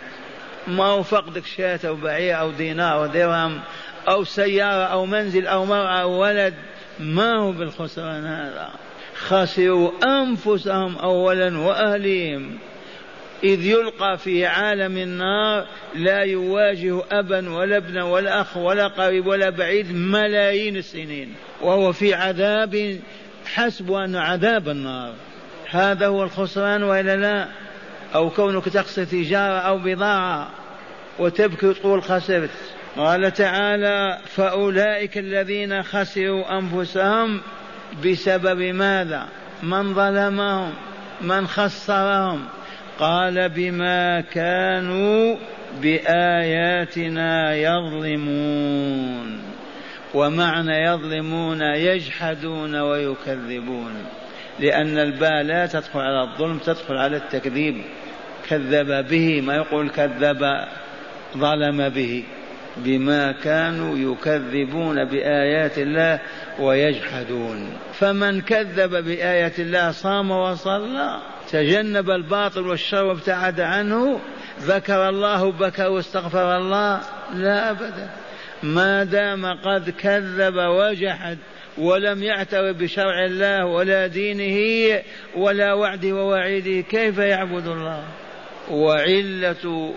ما 0.66 0.85
هو 0.85 1.03
فقدك 1.03 1.46
شاة 1.46 1.81
أو 1.85 1.96
بعير 1.96 2.40
أو 2.40 2.51
دينار 2.51 3.03
أو 3.03 3.07
درهم 3.07 3.61
أو 4.09 4.25
سيارة 4.25 4.85
أو 4.85 5.07
منزل 5.07 5.46
أو 5.46 5.64
مرأة 5.64 6.03
أو 6.03 6.11
ولد 6.22 6.55
ما 7.01 7.37
هو 7.37 7.53
بالخسران 7.53 8.25
هذا؟ 8.25 8.70
خسروا 9.14 9.90
أنفسهم 10.05 10.96
أولا 10.96 11.59
وأهليهم. 11.59 12.59
إذ 13.44 13.66
يلقى 13.66 14.18
في 14.18 14.46
عالم 14.46 14.96
النار 14.96 15.66
لا 15.94 16.18
يواجه 16.18 17.03
أبا 17.11 17.51
ولا 17.51 17.77
ابنا 17.77 18.05
ولا 18.05 18.40
أخ 18.40 18.57
ولا 18.57 18.87
قريب 18.87 19.27
ولا 19.27 19.51
بعيد 19.51 19.92
ملايين 19.94 20.77
السنين 20.77 21.35
وهو 21.62 21.92
في 21.92 22.14
عذاب 22.14 23.01
حسب 23.46 23.92
أن 23.92 24.16
عذاب 24.16 24.68
النار. 24.68 25.14
هذا 25.70 26.07
هو 26.07 26.22
الخسران 26.22 26.83
وإلا 26.83 27.16
لا؟ 27.16 27.48
أو 28.14 28.31
كونك 28.31 28.64
تقصد 28.64 29.07
تجارة 29.07 29.59
أو 29.59 29.79
بضاعة 29.79 30.51
وتبكي 31.18 31.75
تقول 31.75 32.03
خسرت. 32.03 32.51
قال 32.96 33.33
تعالى 33.33 34.18
فأولئك 34.27 35.18
الذين 35.18 35.83
خسروا 35.83 36.59
أنفسهم 36.59 37.40
بسبب 38.07 38.61
ماذا؟ 38.61 39.29
من 39.62 39.94
ظلمهم 39.94 40.72
من 41.20 41.46
خسرهم. 41.46 42.44
قال 42.98 43.48
بما 43.48 44.20
كانوا 44.20 45.37
بآياتنا 45.83 47.55
يظلمون. 47.55 49.42
ومعنى 50.14 50.85
يظلمون 50.85 51.62
يجحدون 51.62 52.81
ويكذبون. 52.81 53.94
لأن 54.61 54.98
الباء 54.98 55.42
لا 55.42 55.66
تدخل 55.66 56.01
على 56.01 56.22
الظلم 56.22 56.59
تدخل 56.59 56.96
على 56.96 57.16
التكذيب. 57.16 57.85
كذب 58.53 59.09
به 59.09 59.41
ما 59.41 59.57
يقول 59.57 59.91
كذب 59.91 60.65
ظلم 61.37 61.88
به 61.88 62.25
بما 62.77 63.33
كانوا 63.33 63.97
يكذبون 63.99 65.05
بآيات 65.05 65.79
الله 65.79 66.21
ويجحدون. 66.61 67.73
فمن 67.93 68.41
كذب 68.41 69.05
بآيات 69.05 69.61
الله 69.61 69.91
صام 69.91 70.31
وصلى 70.31 71.21
تجنب 71.51 72.11
الباطل 72.11 72.67
والشر 72.67 73.05
وابتعد 73.05 73.61
عنه 73.61 74.21
ذكر 74.61 75.09
الله 75.09 75.53
بكى 75.53 75.87
واستغفر 75.87 76.57
الله 76.57 77.01
لا 77.35 77.71
أبدا 77.71 78.11
ما 78.62 79.05
دام 79.05 79.47
قد 79.47 79.91
كذب 79.91 80.57
وجحد 80.57 81.38
ولم 81.79 82.23
يعترف 82.23 82.77
بشرع 82.77 83.25
الله 83.25 83.67
ولا 83.67 84.07
دينه 84.07 85.01
ولا 85.37 85.75
وعده 85.75 86.12
ووعيده 86.12 86.81
كيف 86.81 87.19
يعبد 87.19 87.67
الله؟ 87.67 88.05
وعلة 88.70 89.94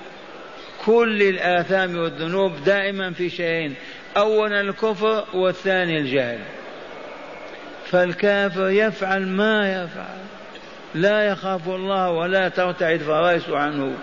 كل 0.85 1.21
الآثام 1.21 1.97
والذنوب 1.97 2.63
دائما 2.65 3.13
في 3.13 3.29
شيئين 3.29 3.75
أولا 4.17 4.61
الكفر 4.61 5.23
والثاني 5.33 5.97
الجهل. 5.97 6.39
فالكافر 7.85 8.69
يفعل 8.69 9.27
ما 9.27 9.83
يفعل 9.83 10.25
لا 10.95 11.27
يخاف 11.27 11.69
الله 11.69 12.11
ولا 12.11 12.49
ترتعد 12.49 12.99
فرائسه 12.99 13.57
عنه 13.57 13.93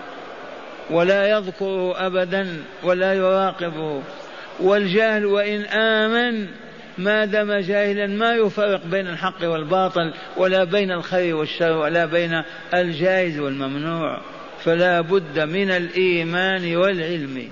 ولا 0.89 1.29
يذكره 1.29 2.05
أبدا 2.05 2.63
ولا 2.83 3.13
يراقبه. 3.13 4.01
والجهل 4.59 5.25
وإن 5.25 5.61
آمن 5.65 6.47
ما 6.97 7.25
دام 7.25 7.53
جاهلا 7.53 8.07
ما 8.07 8.35
يفرق 8.35 8.85
بين 8.85 9.07
الحق 9.07 9.43
والباطل 9.43 10.13
ولا 10.37 10.63
بين 10.63 10.91
الخير 10.91 11.35
والشر 11.35 11.77
ولا 11.77 12.05
بين 12.05 12.43
الجائز 12.73 13.39
والممنوع. 13.39 14.21
فلا 14.63 15.01
بد 15.01 15.39
من 15.39 15.71
الإيمان 15.71 16.75
والعلم. 16.75 17.49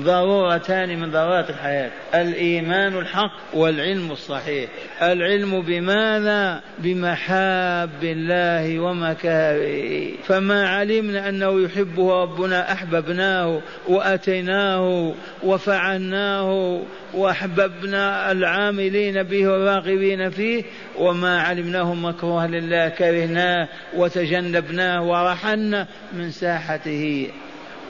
ضرورتان 0.00 1.00
من 1.00 1.10
ضرورات 1.10 1.50
الحياة. 1.50 1.90
الإيمان 2.14 2.98
الحق 2.98 3.32
والعلم 3.54 4.12
الصحيح. 4.12 4.70
العلم 5.02 5.60
بماذا؟ 5.60 6.60
بمحاب 6.78 7.90
الله 8.02 8.78
ومكاره. 8.80 10.12
فما 10.24 10.68
علمنا 10.68 11.28
أنه 11.28 11.60
يحبه 11.60 12.22
ربنا 12.22 12.72
أحببناه 12.72 13.60
وأتيناه 13.88 15.14
وفعلناه 15.44 16.80
وأحببنا 17.14 18.32
العاملين 18.32 19.22
به 19.22 19.48
والراغبين 19.48 20.30
فيه. 20.30 20.62
وما 20.98 21.42
علمناه 21.42 21.94
مكروها 21.94 22.46
لله 22.46 22.88
كرهناه 22.88 23.68
وتجنبناه 23.96 25.02
ورحلنا 25.02 25.86
من 26.12 26.30
ساحته. 26.30 27.28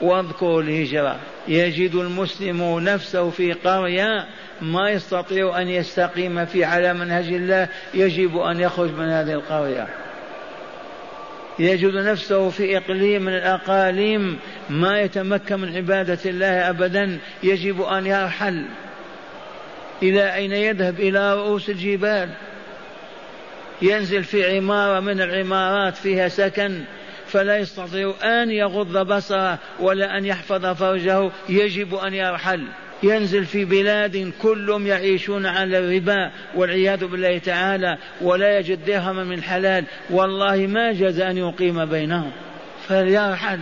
واذكروا 0.03 0.61
الهجرة 0.61 1.19
يجد 1.47 1.95
المسلم 1.95 2.79
نفسه 2.79 3.29
في 3.29 3.53
قرية 3.53 4.27
ما 4.61 4.89
يستطيع 4.89 5.61
أن 5.61 5.69
يستقيم 5.69 6.45
في 6.45 6.63
على 6.63 6.93
منهج 6.93 7.27
الله 7.27 7.67
يجب 7.93 8.37
أن 8.37 8.59
يخرج 8.59 8.91
من 8.91 9.09
هذه 9.09 9.31
القرية. 9.31 9.87
يجد 11.59 11.95
نفسه 11.95 12.49
في 12.49 12.77
إقليم 12.77 13.21
من 13.21 13.33
الأقاليم 13.33 14.39
ما 14.69 15.01
يتمكن 15.01 15.59
من 15.59 15.75
عبادة 15.75 16.19
الله 16.25 16.69
أبدا 16.69 17.17
يجب 17.43 17.81
أن 17.81 18.05
يرحل. 18.05 18.65
إلى 20.03 20.35
أين 20.35 20.51
يذهب؟ 20.51 20.99
إلى 20.99 21.33
رؤوس 21.35 21.69
الجبال. 21.69 22.29
ينزل 23.81 24.23
في 24.23 24.57
عمارة 24.57 24.99
من 24.99 25.21
العمارات 25.21 25.95
فيها 25.95 26.27
سكن. 26.27 26.81
فلا 27.33 27.57
يستطيع 27.57 28.13
أن 28.23 28.51
يغض 28.51 29.13
بصره 29.13 29.59
ولا 29.79 30.17
أن 30.17 30.25
يحفظ 30.25 30.65
فرجه 30.65 31.31
يجب 31.49 31.95
أن 31.95 32.13
يرحل. 32.13 32.67
ينزل 33.03 33.45
في 33.45 33.65
بلاد 33.65 34.31
كلهم 34.41 34.87
يعيشون 34.87 35.45
على 35.45 35.77
الربا 35.79 36.31
والعياذ 36.55 37.05
بالله 37.05 37.37
تعالى 37.37 37.97
ولا 38.21 38.59
يجد 38.59 38.85
درهما 38.85 39.23
من 39.23 39.43
حلال. 39.43 39.85
والله 40.09 40.67
ما 40.67 40.93
جاز 40.93 41.19
أن 41.19 41.37
يقيم 41.37 41.85
بينهم. 41.85 42.31
فليرحل 42.87 43.59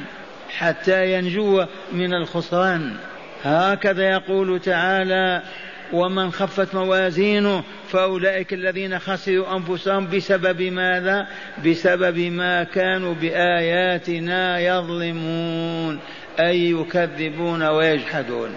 حتى 0.57 1.13
ينجو 1.13 1.65
من 1.91 2.13
الخسران. 2.13 2.95
هكذا 3.43 4.09
يقول 4.09 4.59
تعالى 4.59 5.41
ومن 5.93 6.31
خفت 6.31 6.75
موازينه 6.75 7.63
فأولئك 7.89 8.53
الذين 8.53 8.99
خسروا 8.99 9.57
أنفسهم 9.57 10.07
بسبب 10.07 10.61
ماذا؟ 10.61 11.27
بسبب 11.65 12.19
ما 12.19 12.63
كانوا 12.63 13.13
بآياتنا 13.13 14.59
يظلمون 14.59 15.99
أي 16.39 16.71
يكذبون 16.71 17.63
ويجحدون 17.63 18.49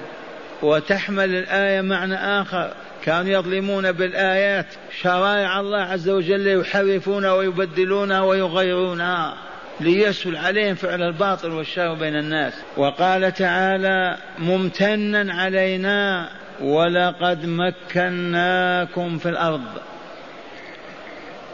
وتحمل 0.62 1.34
الآية 1.34 1.80
معنى 1.80 2.14
آخر 2.14 2.74
كانوا 3.04 3.30
يظلمون 3.30 3.92
بالآيات 3.92 4.66
شرائع 5.00 5.60
الله 5.60 5.80
عز 5.80 6.08
وجل 6.08 6.60
يحرفونها 6.60 7.32
ويبدلونها 7.32 8.20
ويغيرونها 8.20 9.34
ليسهل 9.80 10.36
عليهم 10.36 10.74
فعل 10.74 11.02
الباطل 11.02 11.50
والشر 11.50 11.94
بين 11.94 12.16
الناس 12.16 12.52
وقال 12.76 13.34
تعالى 13.34 14.16
ممتنا 14.38 15.34
علينا 15.34 16.28
ولقد 16.60 17.46
مكناكم 17.46 19.18
في 19.18 19.28
الأرض. 19.28 19.64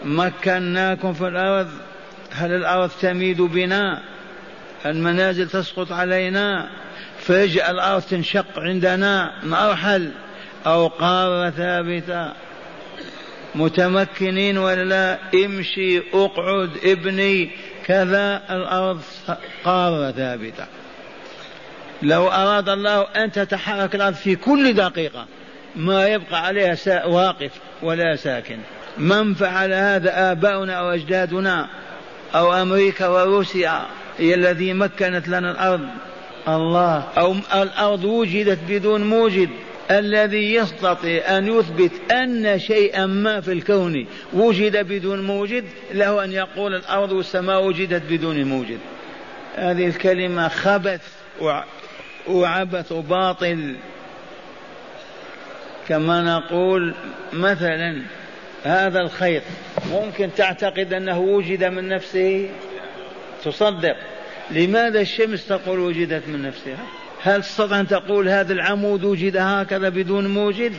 مكناكم 0.04 1.12
في 1.12 1.28
الأرض. 1.28 1.68
هل 2.32 2.52
الأرض 2.52 2.90
تميد 3.00 3.40
بنا؟ 3.42 4.02
المنازل 4.86 5.48
تسقط 5.48 5.92
علينا. 5.92 6.68
فيجعل 7.18 7.74
الأرض 7.74 8.02
تنشق 8.02 8.58
عندنا. 8.58 9.32
نرحل 9.44 10.10
أو 10.66 10.86
قارة 10.86 11.50
ثابتة. 11.50 12.32
متمكنين 13.54 14.58
ولا 14.58 14.84
لا؟ 14.84 15.18
امشي 15.44 15.98
اقعد 15.98 16.70
ابني. 16.84 17.50
كذا 17.86 18.42
الأرض 18.50 19.02
قارة 19.64 20.10
ثابتة. 20.10 20.66
لو 22.02 22.28
أراد 22.28 22.68
الله 22.68 23.02
أن 23.02 23.32
تتحرك 23.32 23.94
الأرض 23.94 24.14
في 24.14 24.36
كل 24.36 24.72
دقيقة 24.72 25.26
ما 25.76 26.08
يبقى 26.08 26.46
عليها 26.46 27.06
واقف 27.06 27.50
ولا 27.82 28.16
ساكن. 28.16 28.58
من 28.98 29.34
فعل 29.34 29.72
هذا 29.72 30.32
آباؤنا 30.32 30.74
أو 30.74 30.90
أجدادنا 30.90 31.68
أو 32.34 32.52
أمريكا 32.52 33.08
وروسيا 33.08 33.86
هي 34.18 34.34
الذي 34.34 34.72
مكنت 34.72 35.28
لنا 35.28 35.50
الأرض. 35.50 35.88
الله. 36.48 37.04
أو 37.18 37.34
الأرض 37.54 38.04
وجدت 38.04 38.58
بدون 38.68 39.04
موجد. 39.04 39.48
الذي 39.90 40.54
يستطيع 40.54 41.38
أن 41.38 41.58
يثبت 41.58 42.12
أن 42.12 42.58
شيئا 42.58 43.06
ما 43.06 43.40
في 43.40 43.52
الكون 43.52 44.06
وجد 44.32 44.76
بدون 44.76 45.22
موجد 45.22 45.64
له 45.94 46.24
أن 46.24 46.32
يقول 46.32 46.74
الأرض 46.74 47.12
والسماء 47.12 47.64
وجدت 47.64 48.02
بدون 48.10 48.44
موجد. 48.44 48.78
هذه 49.56 49.86
الكلمة 49.86 50.48
خبث 50.48 51.00
وعبث 52.30 52.92
وباطل 52.92 53.76
كما 55.88 56.22
نقول 56.22 56.94
مثلا 57.32 58.02
هذا 58.64 59.00
الخيط 59.00 59.42
ممكن 59.90 60.30
تعتقد 60.36 60.92
أنه 60.92 61.18
وجد 61.18 61.64
من 61.64 61.88
نفسه 61.88 62.48
تصدق. 63.44 63.96
لماذا 64.50 65.00
الشمس 65.00 65.46
تقول 65.46 65.78
وجدت 65.78 66.28
من 66.28 66.42
نفسها؟ 66.42 66.86
هل 67.22 67.42
تستطيع 67.42 67.80
أن 67.80 67.88
تقول 67.88 68.28
هذا 68.28 68.52
العمود 68.52 69.04
وجد 69.04 69.36
هكذا 69.36 69.88
بدون 69.88 70.26
موجد؟ 70.26 70.72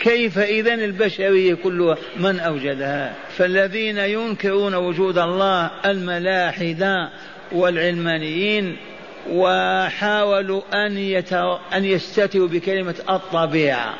كيف 0.00 0.38
إذا 0.38 0.74
البشرية 0.74 1.54
كلها 1.54 1.96
من 2.16 2.40
أوجدها؟ 2.40 3.14
فالذين 3.36 3.98
ينكرون 3.98 4.74
وجود 4.74 5.18
الله 5.18 5.70
الملاحدة 5.84 7.10
والعلمانيين 7.52 8.76
وحاولوا 9.30 10.86
أن, 10.86 10.98
يتر... 10.98 11.60
أن 11.74 11.84
يستتروا 11.84 12.48
بكلمة 12.48 12.94
الطبيعة. 13.10 13.94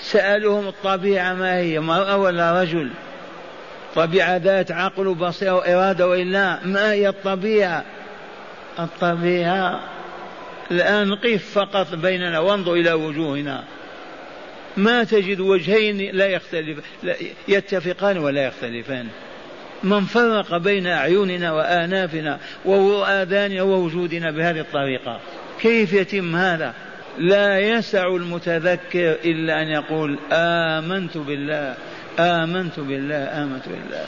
سألوهم 0.00 0.68
الطبيعة 0.68 1.34
ما 1.34 1.56
هي؟ 1.56 1.80
مرأة 1.80 2.16
ولا 2.16 2.62
رجل. 2.62 2.90
طبيعة 3.94 4.36
ذات 4.36 4.72
عقل 4.72 5.06
وبصيرة 5.06 5.54
وإرادة 5.54 6.08
وإلا 6.08 6.58
ما 6.64 6.92
هي 6.92 7.08
الطبيعة؟ 7.08 7.84
الطبيعة 8.78 9.80
الآن 10.70 11.14
قف 11.14 11.58
فقط 11.58 11.94
بيننا 11.94 12.38
وانظر 12.38 12.72
إلى 12.72 12.92
وجوهنا. 12.92 13.64
ما 14.76 15.04
تجد 15.04 15.40
وجهين 15.40 16.16
لا 16.16 16.26
يختلف 16.26 16.78
لا 17.02 17.14
يتفقان 17.48 18.18
ولا 18.18 18.46
يختلفان. 18.46 19.08
من 19.82 20.00
فرق 20.00 20.56
بين 20.56 20.86
أعيننا 20.86 21.52
وآنافنا 21.52 22.38
وآذاننا 22.64 23.62
ووجودنا 23.62 24.30
بهذه 24.30 24.60
الطريقة. 24.60 25.20
كيف 25.60 25.92
يتم 25.92 26.36
هذا؟ 26.36 26.74
لا 27.18 27.60
يسع 27.60 28.06
المتذكر 28.06 29.16
إلا 29.24 29.62
أن 29.62 29.68
يقول 29.68 30.18
آمنت 30.32 31.16
بالله 31.18 31.74
آمنت 32.18 32.80
بالله 32.80 33.24
آمنت 33.42 33.68
بالله. 33.68 34.06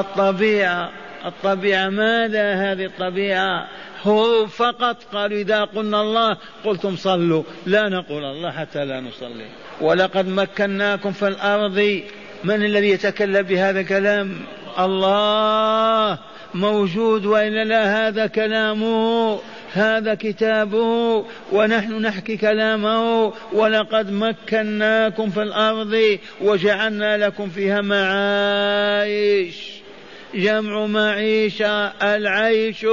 الطبيعة 0.00 0.90
الطبيعة 1.26 1.88
ماذا 1.88 2.54
هذه 2.54 2.84
الطبيعة؟ 2.84 3.68
هو 4.02 4.46
فقط 4.46 4.96
قالوا 5.12 5.38
إذا 5.38 5.64
قلنا 5.64 6.00
الله 6.00 6.36
قلتم 6.64 6.96
صلوا 6.96 7.42
لا 7.66 7.88
نقول 7.88 8.24
الله 8.24 8.50
حتى 8.50 8.84
لا 8.84 9.00
نصلي. 9.00 9.46
ولقد 9.80 10.28
مكناكم 10.28 11.12
في 11.12 11.28
الأرض. 11.28 12.02
من 12.44 12.64
الذي 12.64 12.88
يتكلم 12.90 13.42
بهذا 13.42 13.80
الكلام؟ 13.80 14.38
الله 14.78 16.18
موجود 16.54 17.26
وإلا 17.26 17.64
لا 17.64 18.08
هذا 18.08 18.26
كلامه 18.26 19.38
هذا 19.72 20.14
كتابه 20.14 21.24
ونحن 21.52 21.92
نحكي 21.92 22.36
كلامه 22.36 23.32
ولقد 23.52 24.10
مكناكم 24.10 25.30
في 25.30 25.42
الأرض 25.42 26.18
وجعلنا 26.40 27.26
لكم 27.26 27.48
فيها 27.48 27.80
معايش. 27.80 29.71
جمع 30.34 30.86
معيشة 30.86 31.86
العيش 31.86 32.86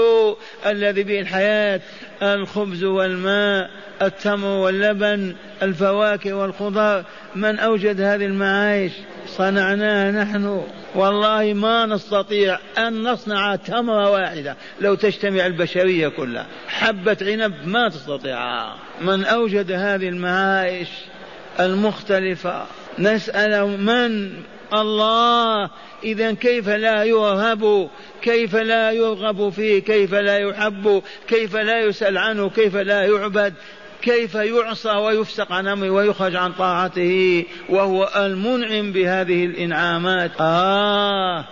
الذي 0.66 1.04
به 1.04 1.20
الحياة 1.20 1.82
الخبز 2.22 2.84
والماء 2.84 3.70
التمر 4.02 4.48
واللبن 4.48 5.36
الفواكه 5.62 6.34
والخضار. 6.34 7.04
من 7.36 7.60
أوجد 7.60 8.02
هذه 8.02 8.26
المعايش؟ 8.26 8.92
صنعناها 9.28 10.12
نحن. 10.12 10.64
والله 10.96 11.54
ما 11.54 11.86
نستطيع 11.86 12.60
أن 12.78 13.04
نصنع 13.04 13.56
تمرة 13.56 14.12
واحدة 14.12 14.56
لو 14.82 14.96
تجتمع 14.96 15.46
البشرية 15.46 16.08
كلها. 16.08 16.46
حبة 16.68 17.18
عنب 17.22 17.54
ما 17.66 17.90
تستطيعها. 17.90 18.76
من 19.02 19.26
أوجد 19.26 19.72
هذه 19.72 20.10
المعايش 20.10 20.90
المختلفة. 21.60 22.66
نسأل 23.00 23.68
من 23.86 24.34
الله. 24.74 25.70
إذا 26.04 26.34
كيف 26.34 26.70
لا 26.70 27.04
يرهب؟ 27.04 27.90
كيف 28.22 28.56
لا 28.56 28.92
يرغب 28.92 29.50
فيه؟ 29.50 29.80
كيف 29.82 30.14
لا 30.14 30.38
يحب؟ 30.38 31.04
كيف 31.28 31.56
لا 31.56 31.80
يسأل 31.80 32.18
عنه؟ 32.18 32.50
كيف 32.50 32.76
لا 32.76 33.04
يعبد؟ 33.04 33.54
كيف 34.02 34.36
يعصى 34.36 34.92
ويفسق 34.92 35.52
عن 35.52 35.68
أمره 35.68 35.90
ويخرج 35.90 36.36
عن 36.36 36.52
طاعته؟ 36.52 37.46
وهو 37.70 38.10
المنعم 38.16 38.92
بهذه 38.92 39.46
الإنعامات. 39.46 40.32
آه 40.40 41.46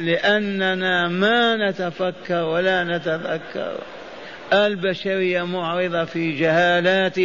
لأننا 0.00 1.08
ما 1.08 1.70
نتفكر 1.70 2.44
ولا 2.44 2.84
نتذكر. 2.84 3.78
البشرية 4.52 5.42
معرضة 5.42 6.04
في 6.04 6.32
جهالات 6.32 7.18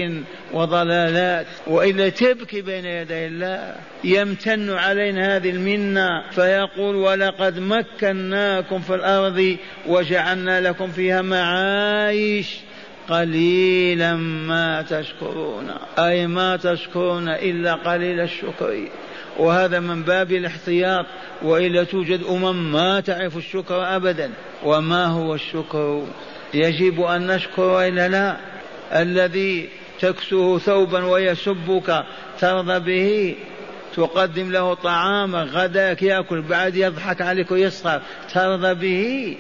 وضلالات 0.54 1.46
والا 1.68 2.10
تبكي 2.10 2.62
بين 2.62 2.86
يدي 2.86 3.28
الله 3.28 3.76
يمتن 4.04 4.70
علينا 4.70 5.36
هذه 5.36 5.50
المنة 5.50 6.30
فيقول 6.32 6.96
ولقد 6.96 7.60
مكناكم 7.60 8.80
في 8.80 8.96
الأرض 8.96 9.58
وجعلنا 9.88 10.62
لكم 10.62 10.88
فيها 10.88 11.22
معايش 11.22 12.58
قليلا 13.10 14.16
ما 14.16 14.82
تشكرون. 14.82 15.70
أي 16.00 16.28
ما 16.28 16.56
تشكرون 16.58 17.30
إلا 17.30 17.74
قليل 17.74 18.20
الشكر. 18.20 18.88
وهذا 19.38 19.80
من 19.80 20.04
باب 20.04 20.32
الاحتياط 20.32 21.06
وإلا 21.44 21.84
توجد 21.84 22.24
أمم 22.24 22.72
ما 22.72 23.00
تعرف 23.00 23.38
الشكر 23.38 23.96
أبدا. 23.96 24.32
وما 24.64 25.06
هو 25.06 25.36
الشكر؟ 25.36 26.08
يجب 26.54 27.02
أن 27.02 27.28
نشكر 27.28 27.62
وإلا 27.62 28.08
لا 28.08 28.38
الذي 29.02 29.70
تكسوه 30.00 30.60
ثوبا 30.60 31.06
ويسبك 31.06 32.04
ترضى 32.40 32.80
به 32.80 33.36
تقدم 33.96 34.52
له 34.52 34.74
طعاما 34.74 35.44
غداك 35.44 36.04
يأكل 36.04 36.42
بعد 36.42 36.76
يضحك 36.76 37.22
عليك 37.22 37.52
ويسخر 37.52 38.02
ترضى 38.34 38.74
به 38.74 39.38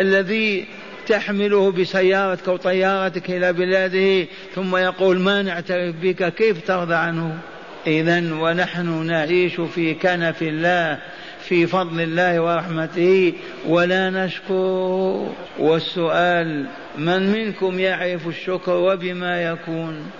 الذي 0.00 0.66
تحمله 1.06 1.72
بسيارتك 1.72 2.48
أو 2.48 2.56
طيارتك 2.56 3.30
إلى 3.30 3.52
بلاده 3.52 4.28
ثم 4.54 4.76
يقول 4.76 5.18
ما 5.18 5.42
نعترف 5.42 5.94
بك 6.02 6.34
كيف 6.34 6.66
ترضى 6.66 6.94
عنه؟ 6.94 7.38
إذا 7.86 8.34
ونحن 8.34 9.06
نعيش 9.06 9.60
في 9.60 9.94
كنف 9.94 10.42
الله. 10.42 10.98
في 11.48 11.66
فضل 11.66 12.00
الله 12.00 12.40
ورحمته. 12.40 13.32
ولا 13.66 14.10
نشكر. 14.10 15.32
والسؤال 15.58 16.66
من 16.98 17.32
منكم 17.32 17.80
يعرف 17.80 18.26
الشكر 18.26 18.72
وبما 18.72 19.42
يكون؟ 19.42 20.10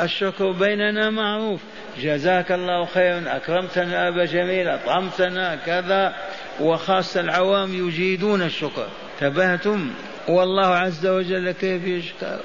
الشكر 0.00 0.52
بيننا 0.52 1.10
معروف. 1.10 1.60
جزاك 2.00 2.52
الله 2.52 2.84
خيرا. 2.84 3.22
أكرمتنا 3.26 4.08
أبا 4.08 4.24
جميل. 4.24 4.68
أطعمتنا 4.68 5.56
كذا. 5.56 6.14
وخاصة 6.60 7.20
العوام 7.20 7.88
يجيدون 7.88 8.42
الشكر. 8.42 8.86
انتبهتم؟ 9.22 9.90
والله 10.28 10.66
عز 10.66 11.06
وجل 11.06 11.50
كيف 11.50 11.84
يشكر؟ 11.84 12.38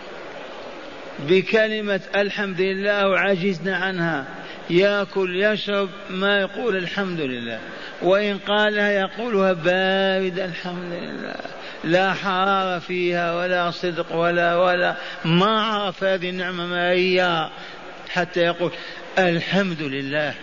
بكلمة 1.29 2.01
الحمد 2.15 2.61
لله 2.61 3.07
وعجزنا 3.07 3.77
عنها. 3.77 4.25
ياكل 4.69 5.43
يشرب 5.43 5.89
ما 6.09 6.39
يقول 6.39 6.77
الحمد 6.77 7.21
لله. 7.21 7.59
وإن 8.01 8.37
قالها 8.37 8.91
يقولها 8.91 9.53
بارد 9.53 10.39
الحمد 10.39 10.93
لله. 10.93 11.35
لا 11.83 12.13
حرارة 12.13 12.79
فيها 12.79 13.35
ولا 13.35 13.71
صدق 13.71 14.15
ولا 14.15 14.55
ولا 14.55 14.95
ما 15.25 15.61
عرف 15.61 16.03
هذه 16.03 16.29
النعمة 16.29 16.65
ما 16.65 16.91
هي. 16.91 17.49
حتى 18.09 18.39
يقول 18.39 18.71
الحمد 19.19 19.81
لله 19.81 20.33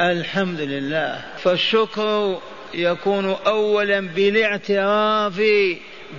الحمد 0.00 0.60
لله. 0.60 1.20
فالشكر 1.38 2.40
يكون 2.74 3.36
أولا 3.46 4.00
بالاعتراف 4.00 5.42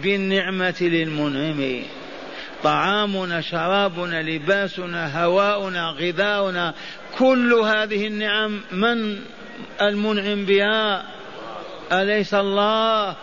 بالنعمة 0.03 0.75
للمنعم. 0.81 1.83
طعامنا 2.63 3.41
شرابنا 3.41 4.21
لباسنا 4.21 5.23
هواؤنا 5.23 5.89
غذاؤنا 5.89 6.73
كل 7.17 7.53
هذه 7.53 8.07
النعم 8.07 8.61
من 8.71 9.19
المنعم 9.81 10.45
بها؟ 10.45 11.05
أليس 11.91 12.33
الله؟ 12.33 13.15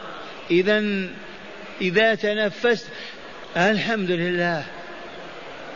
إذا 0.51 0.85
إذا 1.81 2.15
تنفست 2.15 2.89
الحمد 3.57 4.11
لله. 4.11 4.65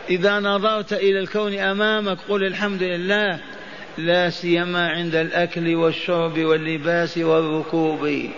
إذا 0.09 0.39
نظرت 0.39 0.93
إلى 0.93 1.19
الكون 1.19 1.59
أمامك 1.59 2.17
قل 2.29 2.43
الحمد 2.43 2.83
لله. 2.83 3.39
لا 3.97 4.29
سيما 4.29 4.89
عند 4.89 5.15
الأكل 5.15 5.75
والشرب 5.75 6.39
واللباس 6.39 7.17
والركوب. 7.17 8.29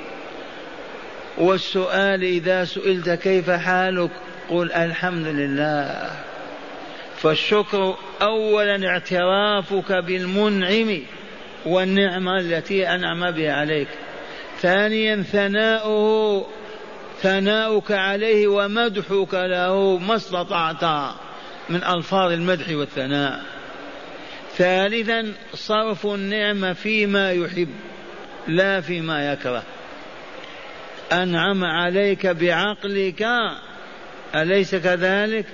والسؤال 1.37 2.23
إذا 2.23 2.65
سئلت 2.65 3.09
كيف 3.09 3.49
حالك؟ 3.49 4.11
قل 4.49 4.71
الحمد 4.71 5.27
لله. 5.27 6.11
فالشكر 7.17 7.95
أولا 8.21 8.87
اعترافك 8.87 9.91
بالمنعم 9.91 10.99
والنعمة 11.65 12.37
التي 12.37 12.87
أنعم 12.87 13.31
بها 13.31 13.53
عليك. 13.53 13.87
ثانيا 14.61 15.23
ثناؤه 15.23 16.45
ثناؤك 17.21 17.91
عليه 17.91 18.47
ومدحك 18.47 19.33
له 19.33 19.97
ما 19.97 20.15
استطعت 20.15 21.13
من 21.69 21.83
ألفاظ 21.83 22.31
المدح 22.31 22.69
والثناء. 22.69 23.41
ثالثا 24.57 25.33
صرف 25.53 26.05
النعمة 26.05 26.73
فيما 26.73 27.31
يحب 27.31 27.69
لا 28.47 28.81
فيما 28.81 29.33
يكره. 29.33 29.63
أنعم 31.11 31.63
عليك 31.63 32.27
بعقلك 32.27 33.27
أليس 34.35 34.75
كذلك؟ 34.75 35.45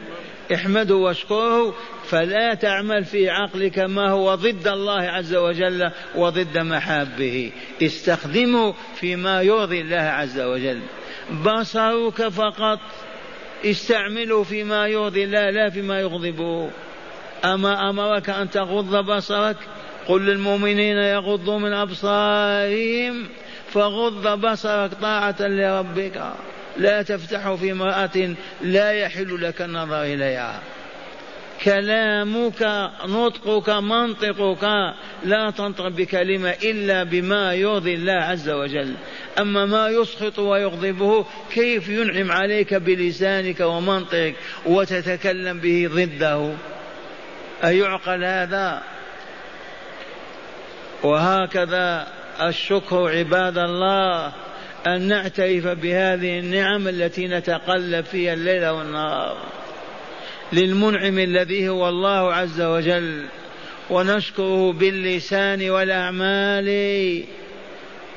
احمده 0.53 0.95
واشكره 0.95 1.75
فلا 2.05 2.53
تعمل 2.53 3.05
في 3.05 3.29
عقلك 3.29 3.79
ما 3.79 4.09
هو 4.09 4.35
ضد 4.35 4.67
الله 4.67 5.01
عز 5.01 5.35
وجل 5.35 5.91
وضد 6.15 6.57
محابه. 6.57 7.51
استخدمه 7.81 8.73
فيما 8.95 9.41
يرضي 9.41 9.81
الله 9.81 9.95
عز 9.95 10.39
وجل. 10.39 10.79
بصرك 11.45 12.27
فقط 12.27 12.79
استعمله 13.65 14.43
فيما 14.43 14.87
يرضي 14.87 15.23
الله 15.23 15.49
لا 15.49 15.69
فيما 15.69 15.99
يغضبه 15.99 16.69
أما 17.45 17.89
أمرك 17.89 18.29
أن 18.29 18.49
تغض 18.49 19.05
بصرك؟ 19.05 19.57
قل 20.07 20.25
للمؤمنين 20.25 20.97
يغضوا 20.97 21.59
من 21.59 21.73
أبصارهم 21.73 23.27
فغض 23.71 24.45
بصرك 24.45 24.91
طاعة 25.01 25.35
لربك. 25.39 26.21
لا 26.77 27.01
تفتح 27.01 27.53
في 27.53 27.71
امرأة 27.71 28.35
لا 28.61 28.91
يحل 28.91 29.41
لك 29.41 29.61
النظر 29.61 30.03
إليها. 30.03 30.61
كلامك 31.63 32.91
نطقك 33.05 33.69
منطقك 33.69 34.93
لا 35.25 35.51
تنطق 35.57 35.87
بكلمة 35.87 36.49
إلا 36.49 37.03
بما 37.03 37.53
يرضي 37.53 37.95
الله 37.95 38.13
عز 38.13 38.49
وجل. 38.49 38.95
أما 39.39 39.65
ما 39.65 39.89
يسخط 39.89 40.39
ويغضبه 40.39 41.25
كيف 41.51 41.89
ينعم 41.89 42.31
عليك 42.31 42.73
بلسانك 42.73 43.59
ومنطقك 43.59 44.35
وتتكلم 44.65 45.59
به 45.59 45.89
ضده؟ 45.93 46.51
أيعقل 47.63 48.23
هذا؟ 48.23 48.83
وهكذا 51.03 52.07
الشكر 52.41 53.09
عباد 53.17 53.57
الله. 53.57 54.33
أن 54.87 55.01
نعترف 55.01 55.67
بهذه 55.67 56.39
النعم 56.39 56.87
التي 56.87 57.27
نتقلب 57.27 58.05
فيها 58.05 58.33
الليل 58.33 58.67
والنهار 58.67 59.37
للمنعم 60.53 61.19
الذي 61.19 61.69
هو 61.69 61.89
الله 61.89 62.33
عز 62.33 62.61
وجل. 62.61 63.25
ونشكره 63.89 64.73
باللسان 64.73 65.69
والأعمال 65.69 66.67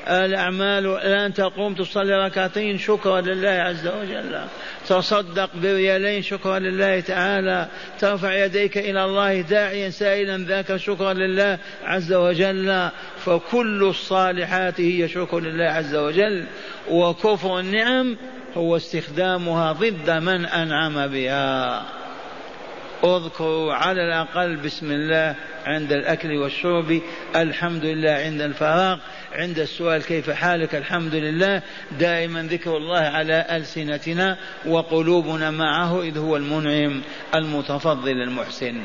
الأعمال 0.09 0.85
الآن 0.85 1.33
تقوم 1.33 1.73
تصلي 1.73 2.25
ركعتين 2.25 2.77
شكرا 2.77 3.21
لله 3.21 3.49
عز 3.49 3.87
وجل. 3.87 4.41
تصدق 4.87 5.49
بريالين 5.55 6.21
شكرا 6.21 6.59
لله 6.59 6.99
تعالى. 6.99 7.67
ترفع 7.99 8.45
يديك 8.45 8.77
إلى 8.77 9.05
الله 9.05 9.41
داعيا 9.41 9.89
سائلا 9.89 10.37
ذاك 10.37 10.75
شكرا 10.75 11.13
لله 11.13 11.57
عز 11.83 12.13
وجل. 12.13 12.89
فكل 13.25 13.83
الصالحات 13.83 14.81
هي 14.81 15.07
شكر 15.07 15.39
لله 15.39 15.65
عز 15.65 15.95
وجل. 15.95 16.45
وكفر 16.89 17.59
النعم 17.59 18.17
هو 18.57 18.77
استخدامها 18.77 19.71
ضد 19.71 20.09
من 20.09 20.45
أنعم 20.45 21.07
بها. 21.07 21.85
اذكروا 23.03 23.73
على 23.73 24.01
الأقل 24.07 24.55
بسم 24.55 24.91
الله 24.91 25.35
عند 25.65 25.91
الأكل 25.91 26.37
والشرب. 26.37 27.01
الحمد 27.35 27.85
لله 27.85 28.11
عند 28.11 28.41
الفراغ. 28.41 28.97
عند 29.33 29.59
السؤال 29.59 30.03
كيف 30.03 30.29
حالك؟ 30.29 30.75
الحمد 30.75 31.15
لله. 31.15 31.61
دائما 31.99 32.43
ذكر 32.43 32.77
الله 32.77 32.99
على 32.99 33.45
ألسنتنا 33.51 34.37
وقلوبنا 34.65 35.51
معه 35.51 36.01
إذ 36.01 36.17
هو 36.17 36.37
المنعم 36.37 37.01
المتفضل 37.35 38.11
المحسن. 38.11 38.81